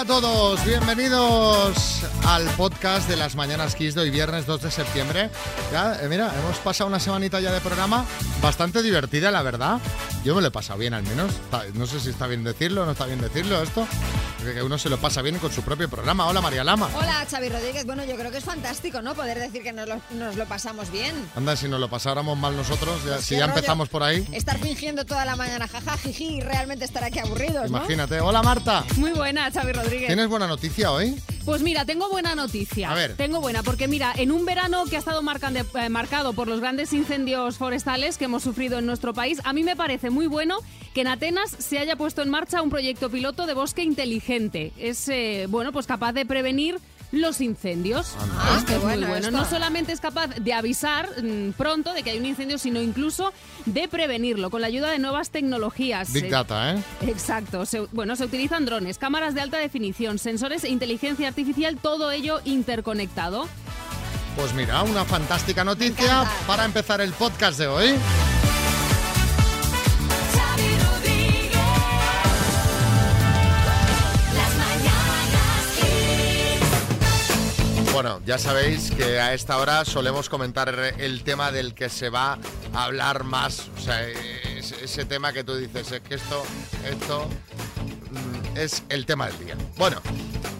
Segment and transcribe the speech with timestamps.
[0.00, 4.70] Hola a todos, bienvenidos al podcast de las Mañanas Kiss de hoy viernes 2 de
[4.70, 5.30] septiembre.
[5.72, 8.04] Ya, eh, mira, hemos pasado una semanita ya de programa
[8.42, 9.78] bastante divertida, la verdad.
[10.24, 11.32] Yo me lo he pasado bien al menos.
[11.74, 13.86] No sé si está bien decirlo o no está bien decirlo esto.
[14.44, 16.26] Que uno se lo pasa bien con su propio programa.
[16.26, 16.88] Hola María Lama.
[16.94, 17.84] Hola, Xavi Rodríguez.
[17.84, 19.14] Bueno, yo creo que es fantástico, ¿no?
[19.14, 21.14] Poder decir que nos lo, nos lo pasamos bien.
[21.36, 24.26] Anda, si nos lo pasáramos mal nosotros, ya- si Qué ya rollo empezamos por ahí.
[24.32, 27.78] Estar fingiendo toda la mañana, jaja, jiji, y realmente estar aquí aburridos, ¿no?
[27.78, 28.20] Imagínate.
[28.20, 28.84] Hola Marta.
[28.96, 30.06] Muy buena, Xavi Rodríguez.
[30.06, 31.20] ¿Tienes buena noticia hoy?
[31.44, 32.90] Pues mira, tengo buena noticia.
[32.90, 33.16] A ver.
[33.16, 36.60] Tengo buena, porque mira, en un verano que ha estado marcande- eh, marcado por los
[36.60, 40.58] grandes incendios forestales que hemos sufrido en nuestro país, a mí me parece muy bueno
[40.94, 44.72] que en Atenas se haya puesto en marcha un proyecto piloto de bosque inteligente.
[44.78, 46.78] Es, eh, bueno, pues capaz de prevenir
[47.12, 48.14] los incendios.
[48.38, 49.30] Ah, Esto qué es muy bueno.
[49.30, 53.32] No solamente es capaz de avisar mm, pronto de que hay un incendio, sino incluso
[53.66, 56.12] de prevenirlo con la ayuda de nuevas tecnologías.
[56.12, 56.82] Big Eh, Data, ¿eh?
[57.06, 57.66] Exacto.
[57.66, 62.40] Se- bueno, se utilizan drones, cámaras de alta definición, sensores e inteligencia artificial, todo ello
[62.44, 63.48] interconectado.
[64.36, 67.94] Pues mira, una fantástica noticia para empezar el podcast de hoy.
[77.92, 82.38] Bueno, ya sabéis que a esta hora solemos comentar el tema del que se va
[82.72, 83.68] a hablar más.
[83.76, 86.42] O sea, es- ese tema que tú dices, es que esto,
[86.88, 87.28] esto
[88.10, 89.56] mm, es el tema del día.
[89.76, 90.00] Bueno,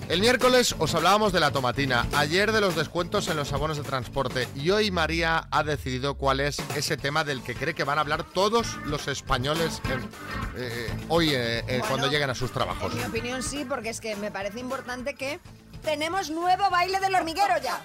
[0.08, 3.84] el miércoles os hablábamos de la tomatina, ayer de los descuentos en los abonos de
[3.84, 7.98] transporte y hoy María ha decidido cuál es ese tema del que cree que van
[7.98, 10.08] a hablar todos los españoles en-
[10.56, 12.92] eh, hoy eh, eh, Bueno, cuando lleguen a sus trabajos.
[12.92, 15.38] En mi opinión sí, porque es que me parece importante que
[15.82, 17.80] tenemos nuevo baile del hormiguero ya.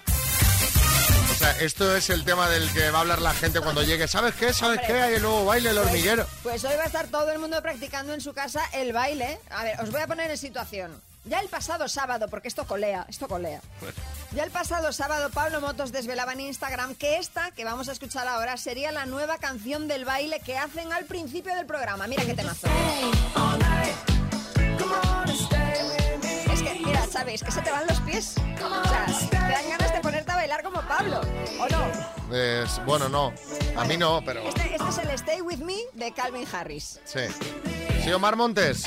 [1.32, 4.08] O sea, esto es el tema del que va a hablar la gente cuando llegue.
[4.08, 4.54] ¿Sabes qué?
[4.54, 4.94] ¿Sabes Hombre.
[4.94, 5.02] qué?
[5.02, 6.28] Hay el nuevo baile, el Pues- hormiguero.
[6.44, 9.40] Pues, hoy va a estar todo el mundo practicando en su casa el baile.
[9.50, 11.02] A ver, os voy a poner en situación.
[11.26, 13.60] Ya el pasado sábado, porque esto colea, esto colea.
[14.32, 18.28] Ya el pasado sábado Pablo Motos desvelaba en Instagram que esta, que vamos a escuchar
[18.28, 22.06] ahora, sería la nueva canción del baile que hacen al principio del programa.
[22.08, 22.68] Mira qué temazo.
[27.16, 27.42] ¿Sabéis?
[27.44, 28.36] Que se te van los pies.
[28.62, 31.22] O sea, te dan ganas de ponerte a bailar como Pablo,
[31.62, 32.36] ¿o no?
[32.36, 33.32] Es- bueno, no.
[33.78, 34.42] A mí no, pero...
[34.42, 37.00] Este, este es el Stay With Me de Calvin Harris.
[37.06, 37.22] Sí.
[38.04, 38.84] Sí, Omar Montes.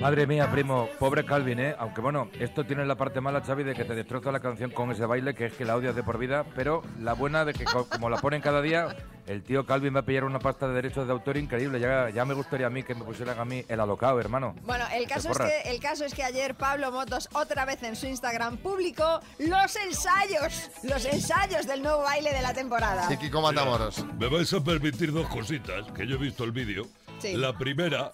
[0.00, 1.74] Madre mía, primo, pobre Calvin, ¿eh?
[1.78, 4.90] Aunque bueno, esto tiene la parte mala, Xavi, de que te destroza la canción con
[4.92, 7.64] ese baile, que es que la odias de por vida, pero la buena de que
[7.64, 8.94] co- como la ponen cada día,
[9.26, 11.80] el tío Calvin va a pillar una pasta de derechos de autor increíble.
[11.80, 14.54] Ya, ya me gustaría a mí que me pusieran a mí el alocado, hermano.
[14.62, 15.50] Bueno, el caso, es porras.
[15.64, 19.74] que, el caso es que ayer Pablo Motos otra vez en su Instagram publicó los
[19.76, 23.08] ensayos, los ensayos del nuevo baile de la temporada.
[23.08, 24.04] Sí, Kiko Matamoros.
[24.20, 26.84] Me vais a permitir dos cositas, que yo he visto el vídeo.
[27.18, 27.34] Sí.
[27.34, 28.12] La primera,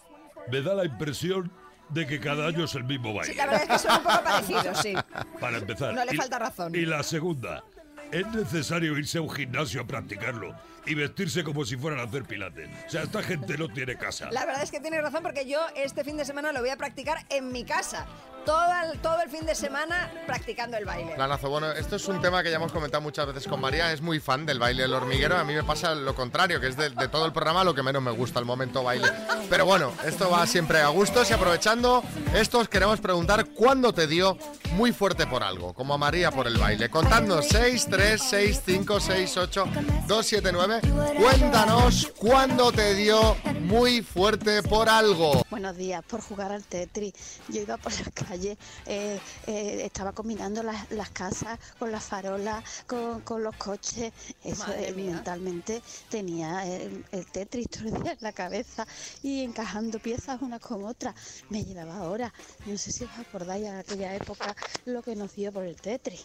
[0.50, 1.52] me da la impresión
[1.92, 3.34] de que cada año es el mismo Sí, baile.
[3.36, 4.94] la verdad es que son un poco parecidos, sí.
[5.40, 5.94] Para empezar.
[5.94, 6.74] No le Y- falta razón.
[6.74, 7.62] Y la segunda,
[8.10, 10.54] es necesario irse a un gimnasio a practicarlo
[10.86, 12.68] y vestirse como si fueran a hacer pilates.
[12.86, 14.30] O sea, esta gente no tiene casa.
[14.30, 16.76] La verdad es que tiene razón porque yo este fin de semana lo voy a
[16.76, 18.06] practicar en mi casa.
[18.44, 21.14] Todo el, todo el fin de semana practicando el baile.
[21.14, 21.48] Planazo.
[21.48, 23.92] Bueno, esto es un tema que ya hemos comentado muchas veces con María.
[23.92, 25.38] Es muy fan del baile del hormiguero.
[25.38, 27.84] A mí me pasa lo contrario, que es de, de todo el programa lo que
[27.84, 29.08] menos me gusta, el momento baile.
[29.48, 32.02] Pero bueno, esto va siempre a gustos y aprovechando
[32.34, 34.36] esto os queremos preguntar cuándo te dio
[34.72, 36.90] muy fuerte por algo, como a María por el baile.
[36.90, 39.68] Contadnos 6, 3, 6, 5, 6, 8,
[40.08, 40.71] 2, 7, 9.
[40.80, 45.42] Cuéntanos cuándo te dio muy fuerte por algo.
[45.50, 47.12] Buenos días, por jugar al Tetris.
[47.48, 48.56] Yo iba por la calle,
[48.86, 54.12] eh, eh, estaba combinando las, las casas con las farolas, con, con los coches.
[54.42, 58.86] Eso eh, mentalmente tenía el, el Tetris todo el día en la cabeza
[59.22, 61.14] y encajando piezas unas con otras.
[61.50, 62.32] Me llevaba horas.
[62.64, 64.56] No sé si os acordáis en aquella época
[64.86, 66.24] lo que nos dio por el Tetris.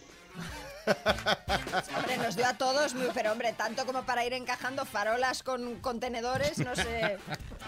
[1.97, 5.75] Hombre, nos dio a todos, muy- pero hombre, tanto como para ir encajando farolas con
[5.81, 7.17] contenedores, no sé.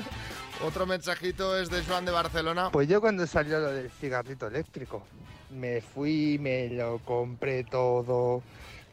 [0.66, 2.70] Otro mensajito es de Joan de Barcelona.
[2.72, 5.04] Pues yo cuando salió lo del cigarrito eléctrico,
[5.52, 8.42] me fui, me lo compré todo,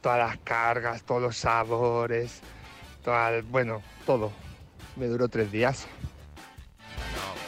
[0.01, 2.41] todas las cargas, todos los sabores,
[3.05, 4.33] toda el- bueno, todo.
[4.97, 5.87] Me duró tres días.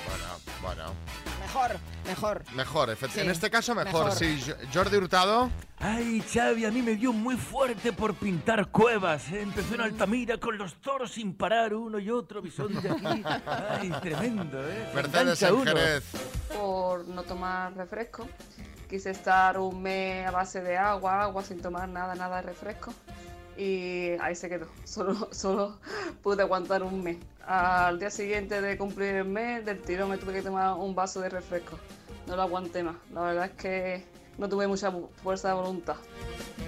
[0.07, 0.29] Bueno,
[0.63, 0.95] bueno, bueno.
[1.41, 1.79] Mejor,
[2.09, 2.43] mejor.
[2.55, 4.07] Mejor, Sí, en este caso mejor.
[4.07, 4.13] mejor.
[4.19, 5.51] Sí, Jo- Jordi Hurtado.
[5.79, 9.31] Ay, Xavi, a mí me dio muy fuerte por pintar cuevas.
[9.31, 9.43] ¿eh?
[9.43, 13.23] Empezó en Altamira con los toros sin parar, uno y otro, bisonte aquí.
[13.47, 14.91] Ay, tremendo, ¿eh?
[14.95, 15.65] Mercedes en.
[15.65, 16.05] Jerez.
[16.57, 18.27] por no tomar refresco.
[18.89, 22.93] Quise estar un mes a base de agua, agua sin tomar nada, nada de refresco.
[23.57, 24.67] Y ahí se quedó.
[24.85, 25.79] Solo, solo
[26.23, 27.19] pude aguantar un mes.
[27.47, 31.21] Al día siguiente de cumplir el mes, del tirón me tuve que tomar un vaso
[31.21, 31.79] de refresco.
[32.29, 32.97] No lo aguanté más.
[33.13, 34.05] La verdad es que
[34.37, 34.93] no tuve mucha
[35.23, 35.97] fuerza de voluntad.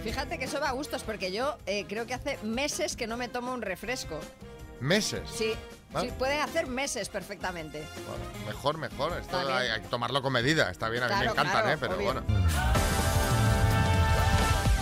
[0.03, 3.17] Fíjate que eso va a gustos, porque yo eh, creo que hace meses que no
[3.17, 4.19] me tomo un refresco.
[4.81, 5.23] Meses.
[5.33, 5.53] Sí,
[5.93, 6.03] Ah.
[6.03, 7.83] sí, pueden hacer meses perfectamente.
[8.07, 9.11] Bueno, mejor, mejor.
[9.19, 9.57] Esto Está bien.
[9.57, 10.71] hay, hay que tomarlo con medida.
[10.71, 11.77] Está bien, a mí me encantan, claro, ¿eh?
[11.81, 12.05] Pero obvio.
[12.13, 12.23] bueno.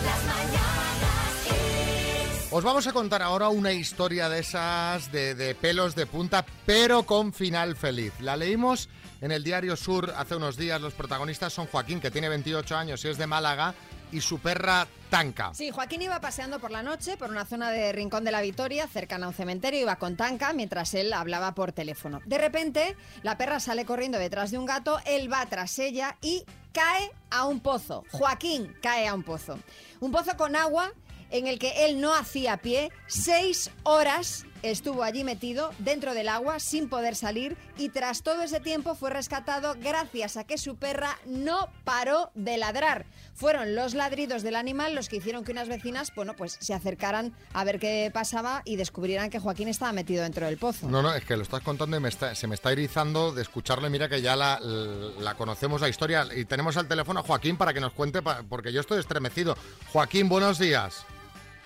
[0.05, 2.53] Las mañanas Kiss.
[2.53, 7.05] Os vamos a contar ahora una historia de esas de, de pelos de punta, pero
[7.05, 8.13] con final feliz.
[8.21, 8.89] La leímos
[9.21, 10.81] en el diario Sur hace unos días.
[10.81, 13.75] Los protagonistas son Joaquín, que tiene 28 años y es de Málaga,
[14.11, 15.53] y su perra Tanca.
[15.55, 18.87] Sí, Joaquín iba paseando por la noche por una zona de Rincón de la Victoria,
[18.87, 22.21] cercana a un cementerio, iba con Tanca mientras él hablaba por teléfono.
[22.27, 26.45] De repente, la perra sale corriendo detrás de un gato, él va tras ella y
[26.73, 28.05] cae a un pozo.
[28.13, 29.59] Joaquín cae a un pozo.
[30.01, 30.93] Un pozo con agua
[31.31, 36.59] en el que él no hacía pie, seis horas estuvo allí metido dentro del agua
[36.61, 41.19] sin poder salir y tras todo ese tiempo fue rescatado gracias a que su perra
[41.27, 43.07] no paró de ladrar.
[43.35, 47.33] Fueron los ladridos del animal los que hicieron que unas vecinas, bueno, pues se acercaran
[47.53, 50.89] a ver qué pasaba y descubrieran que Joaquín estaba metido dentro del pozo.
[50.89, 53.87] No, no, es que lo estás contando y está- se me está erizando de escucharlo.
[53.87, 56.27] y Mira que ya la, la conocemos la historia.
[56.35, 59.57] Y tenemos al teléfono a Joaquín para que nos cuente, porque yo estoy estremecido.
[59.93, 61.05] Joaquín, buenos días.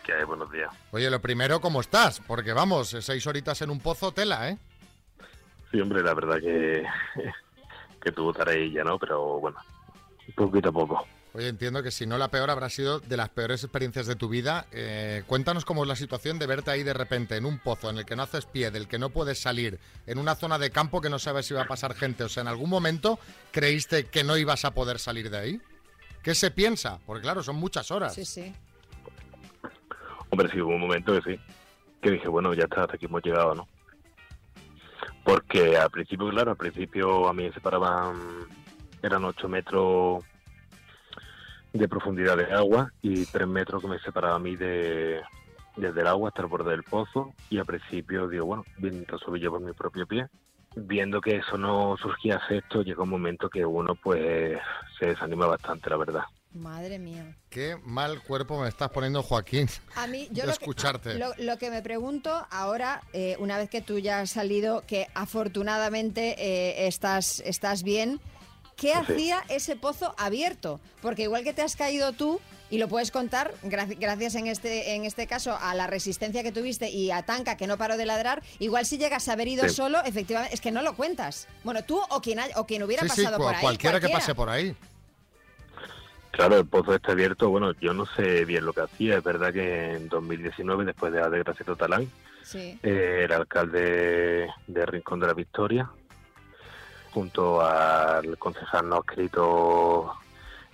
[0.04, 0.24] ¿Qué hay?
[0.24, 0.70] Buenos días.
[0.90, 2.20] Oye, lo primero, ¿cómo estás?
[2.26, 4.58] Porque vamos, seis horitas en un pozo, tela, ¿eh?
[5.70, 6.84] Sí, hombre, la verdad que,
[8.02, 8.98] que tuvo tareilla, ¿no?
[8.98, 9.58] Pero bueno,
[10.34, 11.06] poquito a poco.
[11.34, 14.28] Oye, entiendo que si no la peor habrá sido de las peores experiencias de tu
[14.28, 14.66] vida.
[14.70, 17.96] Eh, cuéntanos cómo es la situación de verte ahí de repente en un pozo en
[17.96, 21.00] el que no haces pie, del que no puedes salir, en una zona de campo
[21.00, 22.24] que no sabes si va a pasar gente.
[22.24, 23.18] O sea, ¿en algún momento
[23.50, 25.60] creíste que no ibas a poder salir de ahí?
[26.22, 26.98] ¿Qué se piensa?
[27.06, 28.14] Porque claro, son muchas horas.
[28.14, 28.54] Sí, sí.
[30.32, 31.40] Hombre, sí, hubo un momento que sí.
[32.00, 33.68] Que dije, bueno, ya está, hasta aquí hemos llegado, ¿no?
[35.24, 38.16] Porque al principio, claro, al principio a mí me separaban,
[39.02, 40.24] eran 8 metros
[41.74, 45.20] de profundidad de agua y 3 metros que me separaba a mí de,
[45.76, 47.34] desde el agua hasta el borde del pozo.
[47.50, 48.64] Y al principio digo, bueno,
[49.22, 50.28] subí yo por mi propio pie.
[50.74, 54.58] Viendo que eso no surgía efecto, llegó un momento que uno pues
[54.98, 56.24] se desanima bastante, la verdad.
[56.54, 57.34] Madre mía.
[57.48, 59.68] Qué mal cuerpo me estás poniendo, Joaquín.
[59.96, 61.14] A mí, yo de lo que, escucharte.
[61.14, 65.06] lo, lo que me pregunto ahora, eh, una vez que tú ya has salido, que
[65.14, 68.20] afortunadamente eh, estás, estás bien,
[68.76, 70.80] ¿qué hacía ese pozo abierto?
[71.00, 72.40] Porque igual que te has caído tú,
[72.70, 76.52] y lo puedes contar, graci- gracias en este, en este caso a la resistencia que
[76.52, 79.68] tuviste y a Tanca que no paró de ladrar, igual si llegas a haber ido
[79.68, 79.74] Sí.
[79.74, 81.48] solo, efectivamente, es que no lo cuentas.
[81.64, 83.60] Bueno, tú o quien, o quien hubiera Sí, sí, pasado cu- por ahí.
[83.60, 84.74] cualquiera que pase por ahí.
[86.32, 87.50] Claro, el pozo está abierto.
[87.50, 89.18] Bueno, yo no sé bien lo que hacía.
[89.18, 92.10] Es verdad que en 2019, después de la desgracia de Talán,
[92.42, 92.78] Sí.
[92.82, 95.90] eh, el alcalde de Rincón de la Victoria,
[97.12, 100.12] junto al concejal no escrito,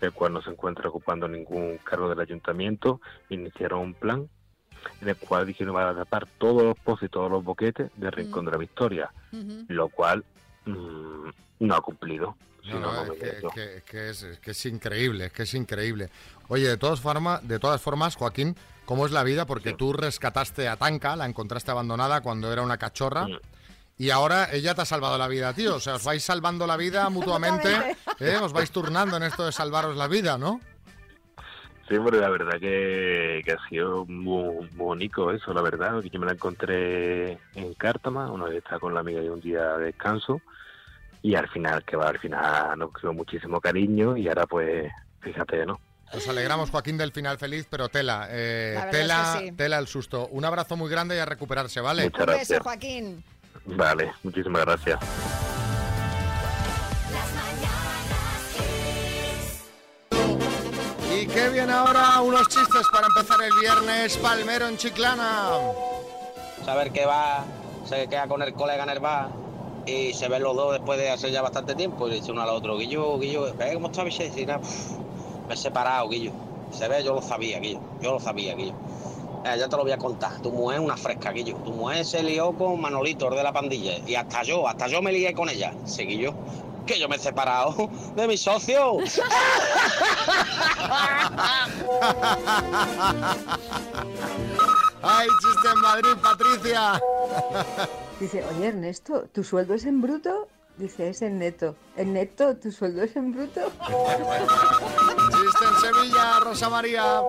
[0.00, 4.28] el cual no se encuentra ocupando ningún cargo del ayuntamiento, iniciaron un plan
[5.02, 8.10] en el cual dijeron van a tapar todos los pozos y todos los boquetes de
[8.12, 9.10] Rincón de la Victoria,
[9.68, 10.24] lo cual
[10.66, 11.28] mm,
[11.60, 12.36] no ha cumplido.
[12.68, 15.26] No, no, no, no es, que, es que- es que es, es que es increíble,
[15.26, 16.10] es que es increíble.
[16.48, 19.46] Oye, de todas, formas, de todas formas, Joaquín, ¿cómo es la vida?
[19.46, 23.26] Porque tú rescataste a Tanca, la encontraste abandonada cuando era una cachorra.
[24.00, 25.74] Y ahora ella te ha salvado la vida, tío.
[25.76, 27.96] O sea, os vais salvando la vida mutuamente.
[28.20, 28.36] ¿eh?
[28.40, 30.60] Os vais turnando en esto de salvaros la vida, ¿no?
[31.88, 36.00] Sí, pero la verdad que, que ha sido muy, muy bonito eso, la verdad.
[36.02, 39.40] que Yo me la encontré en Cártama, una vez estaba con la amiga y un
[39.40, 40.40] día de descanso.
[41.22, 45.66] Y al final, que va, al final nos cogió muchísimo cariño y ahora pues, fíjate,
[45.66, 45.80] ¿no?
[46.12, 49.52] Nos alegramos, Joaquín, del final feliz, pero tela, eh, tela, es que sí.
[49.52, 50.26] tela el susto.
[50.28, 52.04] Un abrazo muy grande y a recuperarse, ¿vale?
[52.04, 52.62] Muchas Un beso, gracias.
[52.62, 53.24] Joaquín.
[53.66, 54.98] Vale, muchísimas gracias.
[57.12, 58.54] Las mañanas
[60.14, 61.20] Kiss.
[61.20, 65.50] Y qué bien ahora unos chistes para empezar el viernes palmero en Chiclana.
[66.64, 67.44] saber que va,
[67.84, 69.47] se queda con el colega en el bar
[69.88, 72.42] y se ven los dos después de hace ya bastante tiempo y le dice uno
[72.42, 74.36] al otro, Guillo, Guillo, ¿ves cómo está Vicente?
[74.36, 74.94] Y dice, "Ah, pf,
[75.48, 76.32] me he separado, Guillo.
[76.70, 78.74] Se ve, yo lo sabía, Guillo, yo lo sabía, Guillo.
[79.44, 81.56] Eh, ya te lo voy a contar, tu mujer es una fresca, Guillo.
[81.64, 85.00] Tu mujer se lió con Manolito, el de la pandilla, y hasta yo, hasta yo
[85.00, 85.72] me lié con ella.
[85.84, 86.34] Sí, Guillo,
[86.86, 87.74] que yo me he separado
[88.16, 88.98] de mi socio.
[95.02, 97.00] ¡Ay, chiste en Madrid, Patricia!
[98.20, 100.48] Dice, oye Ernesto, ¿tu sueldo es en bruto?
[100.76, 101.76] Dice, es en neto.
[101.96, 102.56] ¿En neto?
[102.56, 103.60] ¿Tu sueldo es en bruto?
[105.30, 107.22] Chiste en Sevilla, Rosa María.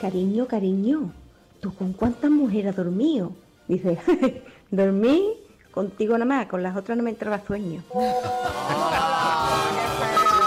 [0.00, 1.12] Cariño, cariño,
[1.60, 3.32] ¿tú con cuántas mujeres has dormido?
[3.68, 3.98] Dice,
[4.70, 5.36] dormí
[5.70, 7.82] contigo nada más, con las otras no me entraba sueño.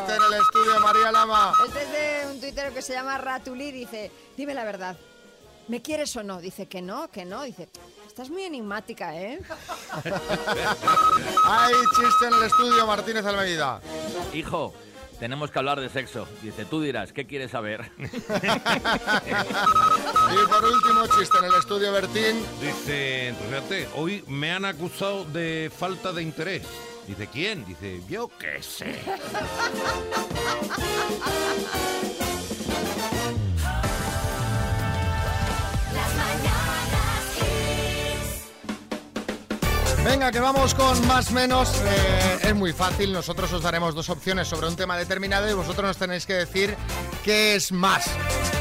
[0.08, 1.54] ¡Qué estudio, María Lama.
[1.66, 4.98] Este es de un tuitero que se llama Ratuli, dice, dime la verdad,
[5.68, 6.40] ¿me quieres o no?
[6.42, 7.68] Dice que no, que no, dice,
[8.08, 9.40] estás muy enigmática, ¿eh?
[11.46, 13.82] Hay chiste en el estudio, Martínez Almeida.
[14.34, 14.74] Hijo,
[15.20, 16.28] tenemos que hablar de sexo.
[16.42, 17.90] Dice, tú dirás, ¿qué quieres saber?
[20.34, 22.44] Y por último, chiste en el estudio, Bertín.
[22.60, 26.64] Dice, fíjate, hoy me han acusado de falta de interés.
[27.08, 27.64] Dice, ¿quién?
[27.66, 29.00] Dice, yo qué sé.
[40.04, 41.82] Venga, que vamos con más menos.
[41.86, 43.14] Eh, es muy fácil.
[43.14, 46.76] Nosotros os daremos dos opciones sobre un tema determinado y vosotros nos tenéis que decir
[47.24, 48.06] qué es más.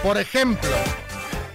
[0.02, 0.70] Por ejemplo,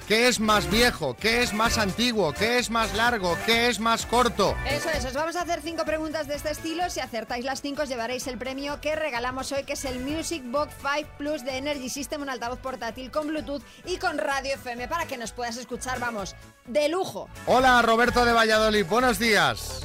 [0.07, 1.15] ¿qué es más viejo?
[1.15, 2.33] ¿Qué es más antiguo?
[2.33, 3.37] ¿Qué es más largo?
[3.45, 4.55] ¿Qué es más corto?
[4.65, 6.89] Eso es, os vamos a hacer cinco preguntas de este estilo.
[6.89, 10.43] Si acertáis las cinco, os llevaréis el premio que regalamos hoy, que es el Music
[10.45, 14.87] Box 5 Plus de Energy System, un altavoz portátil con Bluetooth y con radio FM
[14.87, 16.35] para que nos puedas escuchar, vamos,
[16.65, 17.29] de lujo.
[17.45, 18.85] Hola, Roberto de Valladolid.
[18.85, 19.81] Buenos días.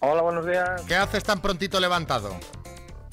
[0.00, 0.82] Hola, buenos días.
[0.86, 2.36] ¿Qué haces tan prontito levantado?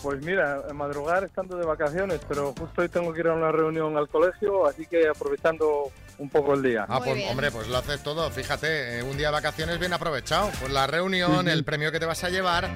[0.02, 3.96] Pues mira, madrugar estando de vacaciones, pero justo hoy tengo que ir a una reunión
[3.98, 5.92] al colegio, así que aprovechando
[6.22, 6.86] un poco el día.
[6.88, 8.30] Ah, pues hombre, pues lo haces todo.
[8.30, 10.52] Fíjate, eh, un día de vacaciones bien aprovechado.
[10.60, 12.70] Pues la reunión, el premio que te vas a llevar.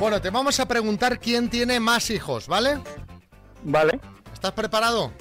[0.00, 2.80] Bueno, te vamos a preguntar quién tiene más hijos, ¿vale?
[3.62, 4.00] Vale.
[4.32, 5.12] ¿Estás preparado?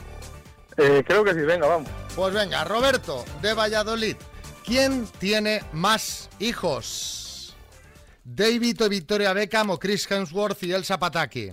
[0.78, 1.88] Eh, creo que sí, venga, vamos.
[2.16, 4.16] Pues venga, Roberto de Valladolid.
[4.66, 7.56] ¿Quién tiene más hijos?
[8.24, 11.52] ¿David o Victoria Beckham o Chris Hemsworth y Elsa Pataki?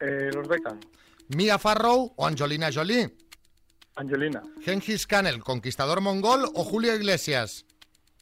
[0.00, 0.80] Eh, los Beckham.
[1.28, 3.27] ¿Mia Farrow o Angelina Jolie?
[3.98, 4.42] Angelina.
[4.62, 7.66] ¿Gengis Khan, el conquistador mongol o Julio Iglesias?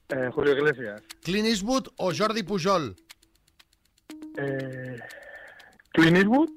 [0.09, 1.03] Eh, Julio Iglesias.
[1.23, 2.97] ¿Clint Eastwood o Jordi Pujol?
[4.39, 4.99] Eh,
[5.93, 6.51] Clint Eastwood.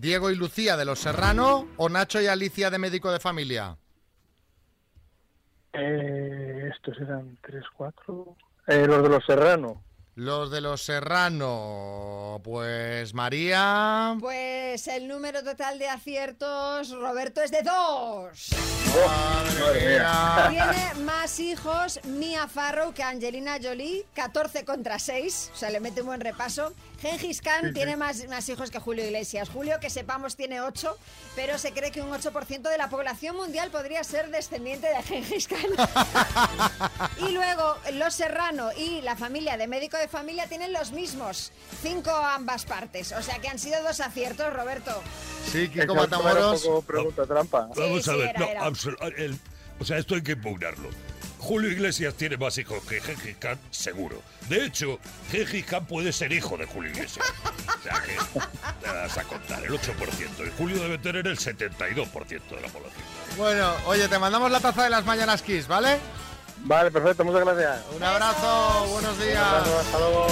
[0.00, 3.76] ¿Diego y Lucía de Los Serrano o Nacho y Alicia de Médico de Familia?
[5.72, 8.36] Eh, estos eran tres, cuatro.
[8.68, 9.82] Eh, los de los Serrano.
[10.14, 14.14] Los de Los Serrano, pues María...
[14.20, 18.48] Pues el número total de aciertos, Roberto, es de dos.
[19.06, 20.46] Madre mía.
[20.50, 26.02] Tiene más hijos Mia Farrow que Angelina Jolie, 14 contra 6, o sea, le mete
[26.02, 26.74] un buen repaso.
[27.00, 27.74] Gengis Khan Sí, sí.
[27.74, 29.48] tiene más, más hijos que Julio Iglesias.
[29.48, 30.96] Julio, que sepamos, tiene 8,
[31.34, 35.48] pero se cree que un 8% de la población mundial podría ser descendiente de Gengis
[35.48, 35.58] Khan.
[37.28, 42.10] y luego, Los Serrano y la familia de médico de familia tienen los mismos, 5
[42.10, 43.12] ambas partes.
[43.12, 45.02] O sea que han sido dos aciertos, Roberto.
[45.50, 46.62] Sí, Kiko era un Matamoros...
[46.62, 47.68] poco pregunta trampa.
[47.76, 49.16] Vamos Sí, a sí, ver, era, no, era.
[49.16, 49.38] el-
[49.78, 50.90] o sea, esto hay que impugnarlo.
[51.38, 54.22] Julio Iglesias tiene más hijos que Gengis Khan, seguro.
[54.48, 55.00] De hecho,
[55.32, 57.26] Gengis Khan puede ser hijo de Julio Iglesias.
[57.66, 58.40] O sea que
[58.80, 60.46] te vas a contar el 8%.
[60.46, 63.02] Y Julio debe tener el 72% de la población.
[63.36, 65.98] Bueno, oye, te mandamos la taza de las Mañanas Kiss, ¿vale?
[66.64, 67.80] Vale, perfecto, muchas gracias.
[67.94, 69.42] Un abrazo, buenos Un días.
[69.42, 70.26] abrazo, hasta luego.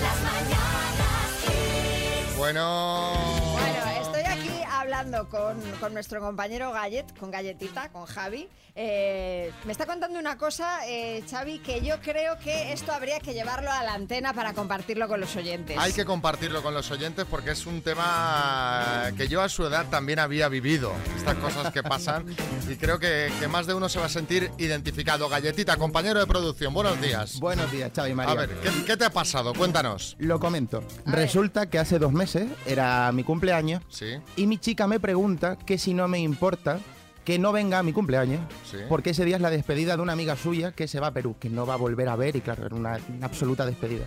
[0.00, 2.36] Las mañanas Kiss.
[2.36, 3.25] Bueno...
[5.06, 8.48] hablando con, con nuestro compañero Gallet, con Galletita, con Javi.
[8.78, 13.32] Eh, me está contando una cosa, eh, Xavi, que yo creo que esto habría que
[13.32, 15.78] llevarlo a la antena para compartirlo con los oyentes.
[15.78, 19.86] Hay que compartirlo con los oyentes porque es un tema que yo a su edad
[19.88, 20.92] también había vivido.
[21.16, 22.26] Estas cosas que pasan
[22.68, 25.28] y creo que, que más de uno se va a sentir identificado.
[25.28, 27.40] Galletita, compañero de producción, buenos días.
[27.40, 28.32] Buenos días, Xavi María.
[28.32, 29.54] A ver, ¿qué, qué te ha pasado?
[29.54, 30.16] Cuéntanos.
[30.18, 30.82] Lo comento.
[31.06, 35.78] Resulta que hace dos meses era mi cumpleaños Sí, y mi chica me pregunta que
[35.78, 36.80] si no me importa
[37.24, 38.78] que no venga a mi cumpleaños, sí.
[38.88, 41.34] porque ese día es la despedida de una amiga suya que se va a Perú,
[41.40, 44.06] que no va a volver a ver y claro, era una, una absoluta despedida.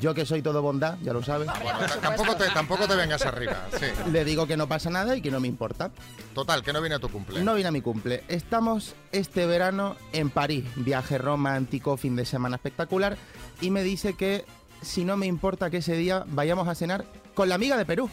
[0.00, 3.66] Yo que soy todo bondad, ya lo sabes, Bueno, tampoco, te, tampoco te vengas arriba.
[3.78, 3.86] Sí.
[4.10, 5.90] le digo que no pasa nada y que no me importa.
[6.32, 7.42] Total, que no viene a tu cumple.
[7.42, 8.22] No viene a mi cumple.
[8.28, 13.16] Estamos este verano en París, viaje romántico, fin de semana espectacular,
[13.60, 14.44] y me dice que
[14.80, 18.08] si no me importa que ese día vayamos a cenar con la amiga de Perú.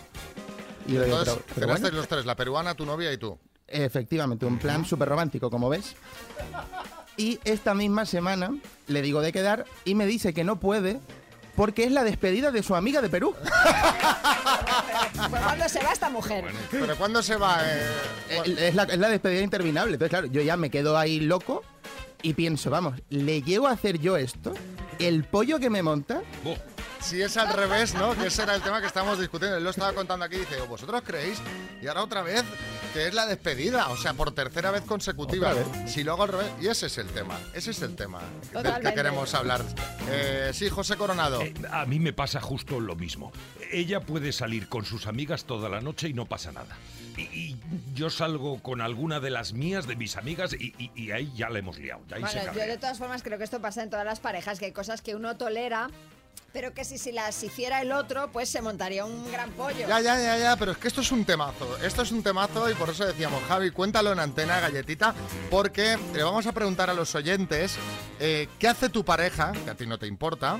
[0.87, 1.97] Y yo le digo, Entonces, "Pero- pero cenasteis bueno".
[1.97, 3.37] los tres, la peruana, tu novia y tú.
[3.67, 5.95] Efectivamente, un plan súper romántico, como ves.
[7.17, 8.51] Y esta misma semana
[8.87, 10.99] le digo de quedar y me dice que no puede
[11.55, 13.35] porque es la despedida de su amiga de Perú.
[15.29, 16.45] Pues cuando se va esta mujer.
[16.71, 17.59] ¿Pero cuándo se va?
[17.65, 17.81] eh?
[18.29, 19.93] Eh, Es la, es la despedida interminable.
[19.93, 21.63] Entonces, claro, yo ya me quedo ahí loco
[22.21, 24.53] y pienso, vamos, ¿le llego a hacer yo esto?
[24.99, 26.21] ¿El pollo que me monta?
[27.01, 28.15] Si es al revés, ¿no?
[28.15, 29.57] Que ese era el tema que estábamos discutiendo.
[29.57, 31.39] Él lo estaba contando aquí y dice, ¿vosotros creéis?
[31.81, 32.43] Y ahora otra vez
[32.93, 35.51] que es la despedida, o sea, por tercera vez consecutiva.
[35.53, 38.19] Otra Si lo hago al revés, y ese es el tema, ese es el tema
[38.19, 38.93] del que Totalmente.
[38.93, 39.61] queremos hablar.
[40.09, 41.41] Eh, sí, José Coronado.
[41.41, 43.31] Eh, a mí me pasa justo lo mismo.
[43.71, 46.75] Ella puede salir con sus amigas toda la noche y no pasa nada.
[47.17, 47.57] Y, y
[47.93, 51.49] yo salgo con alguna de las mías, de mis amigas, y, y- y ahí ya
[51.49, 52.01] la hemos liado.
[52.11, 52.67] Ahí se Bueno, yo cabrea.
[52.67, 55.15] de todas formas creo que esto pasa en todas las parejas, que hay cosas que
[55.15, 55.89] uno tolera,
[56.53, 59.87] pero que si, si las hiciera el otro, pues se montaría un gran pollo.
[59.87, 61.77] Ya, ya, ya, ya, pero es que esto es un temazo.
[61.83, 65.13] Esto es un temazo y por eso decíamos, Javi, cuéntalo en antena, galletita,
[65.49, 67.75] porque le vamos a preguntar a los oyentes
[68.19, 70.59] eh, qué hace tu pareja, que a ti no te importa,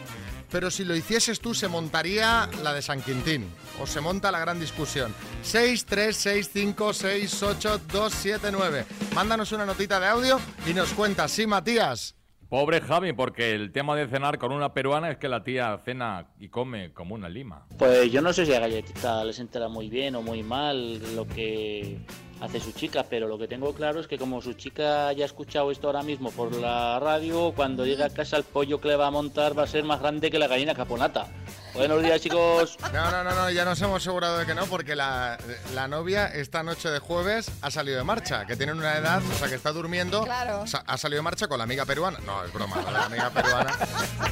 [0.52, 3.50] pero si lo hicieses tú se montaría la de San Quintín,
[3.82, 5.14] o se monta la gran discusión.
[5.44, 8.86] 6, 3, 6, 5, 6, 8, 2, 7, 9.
[9.14, 11.32] Mándanos una notita de audio y nos cuentas.
[11.32, 12.17] Sí, Matías.
[12.50, 16.28] Pobre Javi, porque el tema de cenar con una peruana es que la tía cena
[16.40, 17.66] y come como una lima.
[17.78, 21.28] Pues yo no sé si a Galletita les entera muy bien o muy mal lo
[21.28, 21.98] que
[22.42, 25.26] hace su chica, pero lo que tengo claro es que como su chica ya ha
[25.26, 28.96] escuchado esto ahora mismo por la radio, cuando llegue a casa el pollo que le
[28.96, 31.28] va a montar va a ser más grande que la gallina caponata.
[31.74, 32.78] Buenos días chicos.
[32.94, 35.38] No, no, no, no, ya nos hemos asegurado de que no, porque la,
[35.76, 39.38] la novia esta noche de jueves ha salido de marcha, que tienen una edad, o
[39.38, 40.24] sea, que está durmiendo.
[40.24, 40.66] Claro.
[40.66, 42.20] Sa- Ha salido de marcha con la amiga peruana.
[42.26, 43.74] No, es broma, la amiga peruana.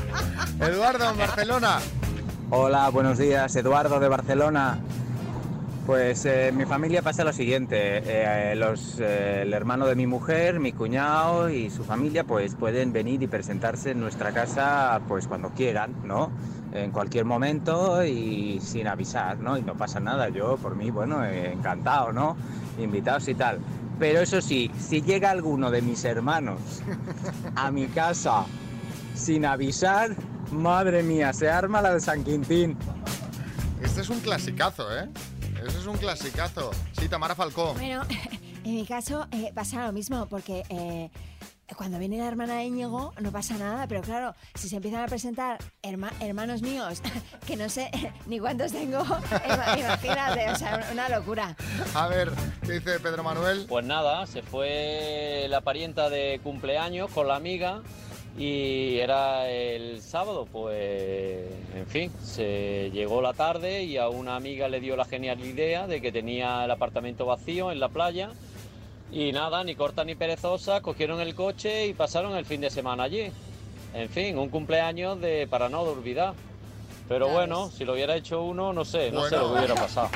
[0.61, 1.79] Eduardo, en Barcelona.
[2.49, 4.79] Hola, buenos días, Eduardo de Barcelona.
[5.85, 10.59] Pues eh, mi familia pasa lo siguiente, eh, los, eh, el hermano de mi mujer,
[10.59, 15.49] mi cuñado y su familia pues pueden venir y presentarse en nuestra casa pues cuando
[15.49, 16.31] quieran, ¿no?
[16.73, 19.59] En cualquier momento y sin avisar, ¿no?
[19.59, 22.35] Y no pasa nada, yo por mí, bueno, encantado, ¿no?
[22.79, 23.59] Invitados y tal.
[23.99, 26.81] Pero eso sí, si llega alguno de mis hermanos
[27.55, 28.45] a mi casa
[29.13, 30.15] sin avisar,
[30.51, 32.75] madre mía, se arma la de San Quintín.
[33.83, 35.07] Este es un clasicazo, ¿eh?
[35.65, 36.71] Este es un clasicazo.
[36.99, 37.73] Sí, Tamara Falcó.
[37.73, 38.03] Bueno,
[38.63, 41.09] en mi caso eh, pasa lo mismo, porque eh,
[41.75, 45.07] cuando viene la hermana de Íñigo no pasa nada, pero claro, si se empiezan a
[45.07, 47.01] presentar herma- hermanos míos,
[47.47, 47.89] que no sé
[48.27, 51.55] ni cuántos tengo, ima- imagínate, o sea, una locura.
[51.93, 52.31] A ver,
[52.63, 53.65] ¿qué dice Pedro Manuel?
[53.67, 57.81] Pues nada, se fue la parienta de cumpleaños con la amiga
[58.37, 64.67] y era el sábado, pues en fin, se llegó la tarde y a una amiga
[64.67, 68.31] le dio la genial idea de que tenía el apartamento vacío en la playa
[69.11, 73.03] y nada, ni corta ni perezosa, cogieron el coche y pasaron el fin de semana
[73.03, 73.31] allí.
[73.93, 76.33] En fin, un cumpleaños de para no olvidar.
[77.07, 79.47] Pero bueno, si lo hubiera hecho uno, no sé, no sé Bueno.
[79.47, 80.09] lo que hubiera pasado.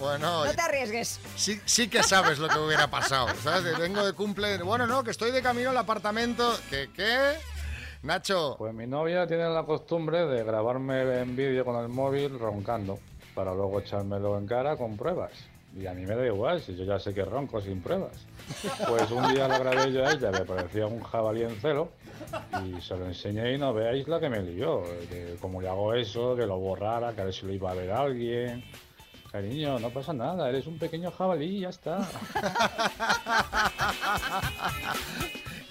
[0.00, 1.20] Bueno, No te arriesgues.
[1.36, 3.62] Sí, sí que sabes lo que hubiera pasado, ¿sabes?
[3.64, 7.34] De Vengo de cumple, bueno, no, que estoy de camino al apartamento, ¿qué qué?
[8.02, 8.56] Nacho.
[8.58, 12.98] Pues mi novia tiene la costumbre de grabarme en vídeo con el móvil roncando,
[13.34, 15.30] para luego echármelo en cara con pruebas.
[15.78, 18.26] Y a mí me da igual, si yo ya sé que ronco sin pruebas.
[18.88, 21.92] Pues un día la grabé yo a ella, me parecía un jabalí en celo,
[22.64, 24.82] y se lo enseñé y no veáis la que me lió.
[25.08, 27.74] Que como le hago eso, que lo borrara, que a ver si lo iba a
[27.74, 28.64] ver alguien.
[29.30, 32.08] Cariño, no pasa nada, eres un pequeño jabalí y ya está.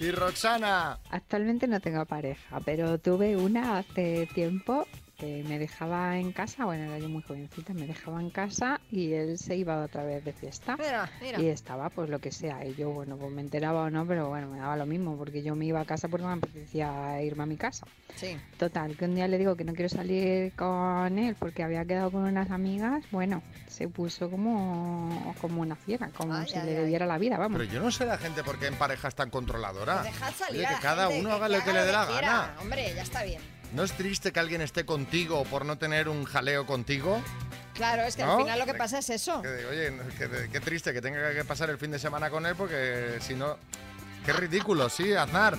[0.00, 1.00] Y Roxana.
[1.10, 4.86] Actualmente no tengo pareja, pero tuve una hace tiempo
[5.18, 9.12] que me dejaba en casa, bueno, era yo muy jovencita, me dejaba en casa y
[9.14, 10.76] él se iba otra vez de fiesta.
[10.76, 11.40] Mira, mira.
[11.40, 14.28] Y estaba pues lo que sea, y yo, bueno, pues me enteraba o no, pero
[14.28, 17.42] bueno, me daba lo mismo, porque yo me iba a casa porque me apetecía irme
[17.42, 17.84] a mi casa.
[18.14, 18.36] Sí.
[18.58, 22.12] Total, que un día le digo que no quiero salir con él porque había quedado
[22.12, 26.76] con unas amigas, bueno, se puso como, como una fiera, como Ay, si ay, le
[26.76, 26.82] ay.
[26.84, 27.58] debiera la vida, vamos.
[27.58, 30.00] Pero yo no sé la gente por qué en pareja es tan controladora.
[30.04, 32.54] Dejad salir Oye, a que cada gente, uno haga lo que le dé la gana.
[32.60, 33.57] Hombre, ya está bien.
[33.72, 37.20] ¿No es triste que alguien esté contigo por no tener un jaleo contigo?
[37.74, 38.32] Claro, es que ¿No?
[38.32, 39.42] al final lo que pasa es eso.
[39.42, 39.92] Que, oye,
[40.50, 43.56] qué triste que tenga que pasar el fin de semana con él porque si no...
[44.24, 45.56] Qué ridículo, sí, Aznar.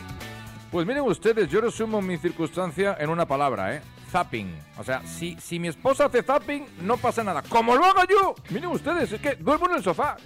[0.72, 3.82] Pues miren ustedes, yo resumo mi circunstancia en una palabra, ¿eh?
[4.12, 4.54] Zapping.
[4.78, 7.42] O sea, si, si mi esposa hace zapping, no pasa nada.
[7.44, 10.18] Como lo haga yo, miren ustedes, es que duermo en el sofá.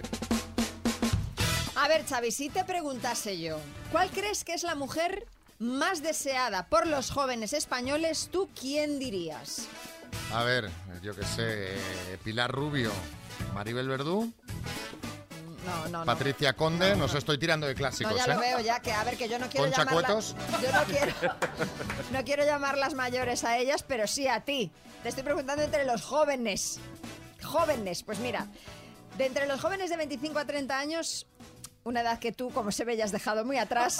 [1.76, 3.58] A ver, Xavi, si te preguntase yo,
[3.92, 5.26] ¿cuál crees que es la mujer
[5.58, 8.28] más deseada por los jóvenes españoles?
[8.30, 9.66] ¿Tú quién dirías?
[10.32, 10.70] A ver,
[11.02, 12.90] yo qué sé, eh, Pilar Rubio,
[13.54, 14.32] Maribel Verdú,
[15.64, 16.04] No, no, no.
[16.04, 18.34] Patricia Conde, nos estoy tirando de clásicos, No, ya ¿eh?
[18.34, 20.34] lo veo, ya que a ver, que yo no quiero Concha llamarlas...
[20.62, 21.12] Yo no quiero,
[22.12, 24.70] no quiero llamarlas mayores a ellas, pero sí a ti.
[25.02, 26.78] Te estoy preguntando entre los jóvenes.
[27.42, 28.46] Jóvenes, pues mira,
[29.18, 31.26] de entre los jóvenes de 25 a 30 años,
[31.84, 33.98] una edad que tú, como se ve, ya has dejado muy atrás,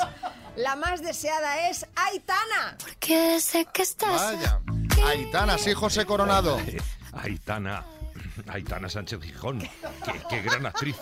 [0.57, 2.77] la más deseada es Aitana.
[2.99, 4.61] Que sé que estás Vaya.
[5.07, 6.59] Aitana, sí, José Coronado.
[7.13, 7.85] Aitana,
[8.49, 9.61] Aitana Sánchez Gijón.
[9.61, 10.97] Qué, qué gran actriz.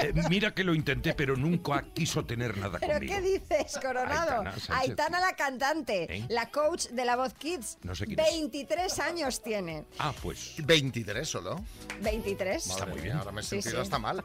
[0.00, 3.14] Eh, mira que lo intenté, pero nunca quiso tener nada ¿Pero conmigo.
[3.14, 4.44] qué dices, Coronado?
[4.70, 6.26] Aitana la cantante, ¿Eh?
[6.28, 7.78] la coach de la voz Kids.
[7.82, 8.26] No sé quién es.
[8.26, 9.84] 23 años tiene.
[9.98, 10.54] Ah, pues.
[10.58, 11.60] 23 solo.
[12.00, 12.66] 23.
[12.66, 13.16] Está muy bien.
[13.16, 13.80] Ahora me he sentido sí.
[13.82, 14.24] hasta mal.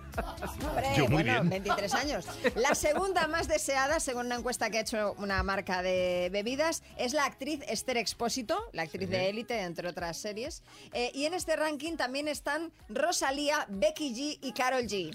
[0.67, 1.49] Hombre, Yo muy bueno, bien.
[1.49, 2.25] 23 años.
[2.55, 7.13] La segunda más deseada, según una encuesta que ha hecho una marca de bebidas, es
[7.13, 10.63] la actriz Esther Expósito, la actriz de Élite, entre otras series.
[10.93, 15.11] Eh, y en este ranking también están Rosalía, Becky G y Carol G.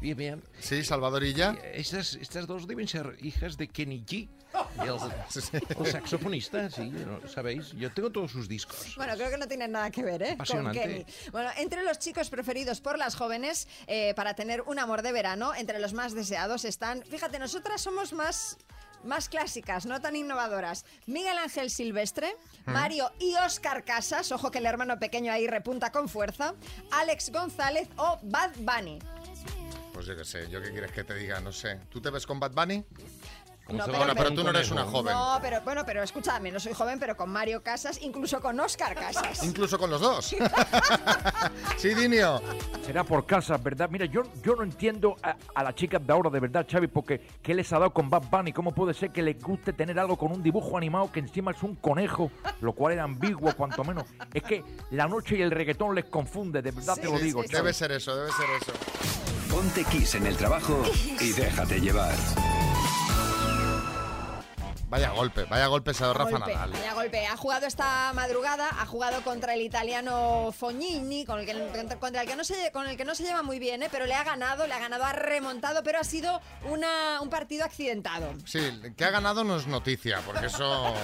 [0.00, 0.42] Bien, bien.
[0.58, 1.56] Sí, Salvadorilla.
[1.72, 4.28] Estas, estas dos deben ser hijas de Kenny G.
[4.82, 4.88] El,
[5.78, 6.92] el saxofonista, sí.
[7.32, 7.70] ¿sabéis?
[7.72, 8.94] Yo tengo todos sus discos.
[8.96, 10.36] Bueno, creo que no tienen nada que ver, ¿eh?
[10.50, 10.72] Con.
[10.72, 11.06] Kenny.
[11.30, 15.54] Bueno, entre los chicos preferidos por las jóvenes eh, para tener un amor de verano,
[15.54, 18.58] entre los más deseados están, fíjate, nosotras somos más
[19.04, 20.84] más clásicas, no tan innovadoras.
[21.06, 22.34] Miguel Ángel Silvestre,
[22.66, 22.72] Mm.
[22.72, 26.54] Mario y Oscar Casas, ojo que el hermano pequeño ahí repunta con fuerza,
[26.90, 28.98] Alex González o Bad Bunny.
[29.92, 31.78] Pues yo qué sé, yo qué quieres que te diga, no sé.
[31.90, 32.84] ¿Tú te ves con Bad Bunny?
[33.68, 35.14] No, bueno, pero- pero tú no eres una joven.
[35.14, 38.94] No, pero bueno, pero escúchame, no soy joven, pero con Mario Casas, incluso con Oscar
[38.94, 39.42] Casas.
[39.42, 40.34] Incluso con los dos.
[41.78, 42.42] sí, Dinio.
[42.84, 43.88] Será por casa, ¿verdad?
[43.90, 47.26] Mira, yo, yo no entiendo a, a la chica de ahora, de verdad, Xavi, porque
[47.42, 48.52] ¿qué les ha dado con Bad Bunny?
[48.52, 51.62] ¿Cómo puede ser que les guste tener algo con un dibujo animado que encima es
[51.62, 54.04] un conejo, lo cual era ambiguo, cuanto menos?
[54.34, 57.42] Es que la noche y el reggaetón les confunde, de verdad te lo digo.
[57.42, 58.72] Debe ser eso, debe ser eso.
[59.50, 60.82] Ponte Kiss en el trabajo
[61.20, 62.14] y déjate llevar.
[64.94, 66.70] Vaya golpe, vaya golpe se ha dado Rafa Golpe, Nadal.
[66.70, 67.26] vaya golpe.
[67.26, 72.28] Ha jugado esta madrugada, ha jugado contra el italiano Fognini, con el que, contra el
[72.28, 73.88] que no se, con el que no se lleva muy bien, ¿eh?
[73.90, 77.64] pero le ha ganado, le ha ganado, ha remontado, pero ha sido una, un partido
[77.64, 78.34] accidentado.
[78.46, 78.60] Sí,
[78.96, 80.62] que ha ganado no es noticia, porque eso...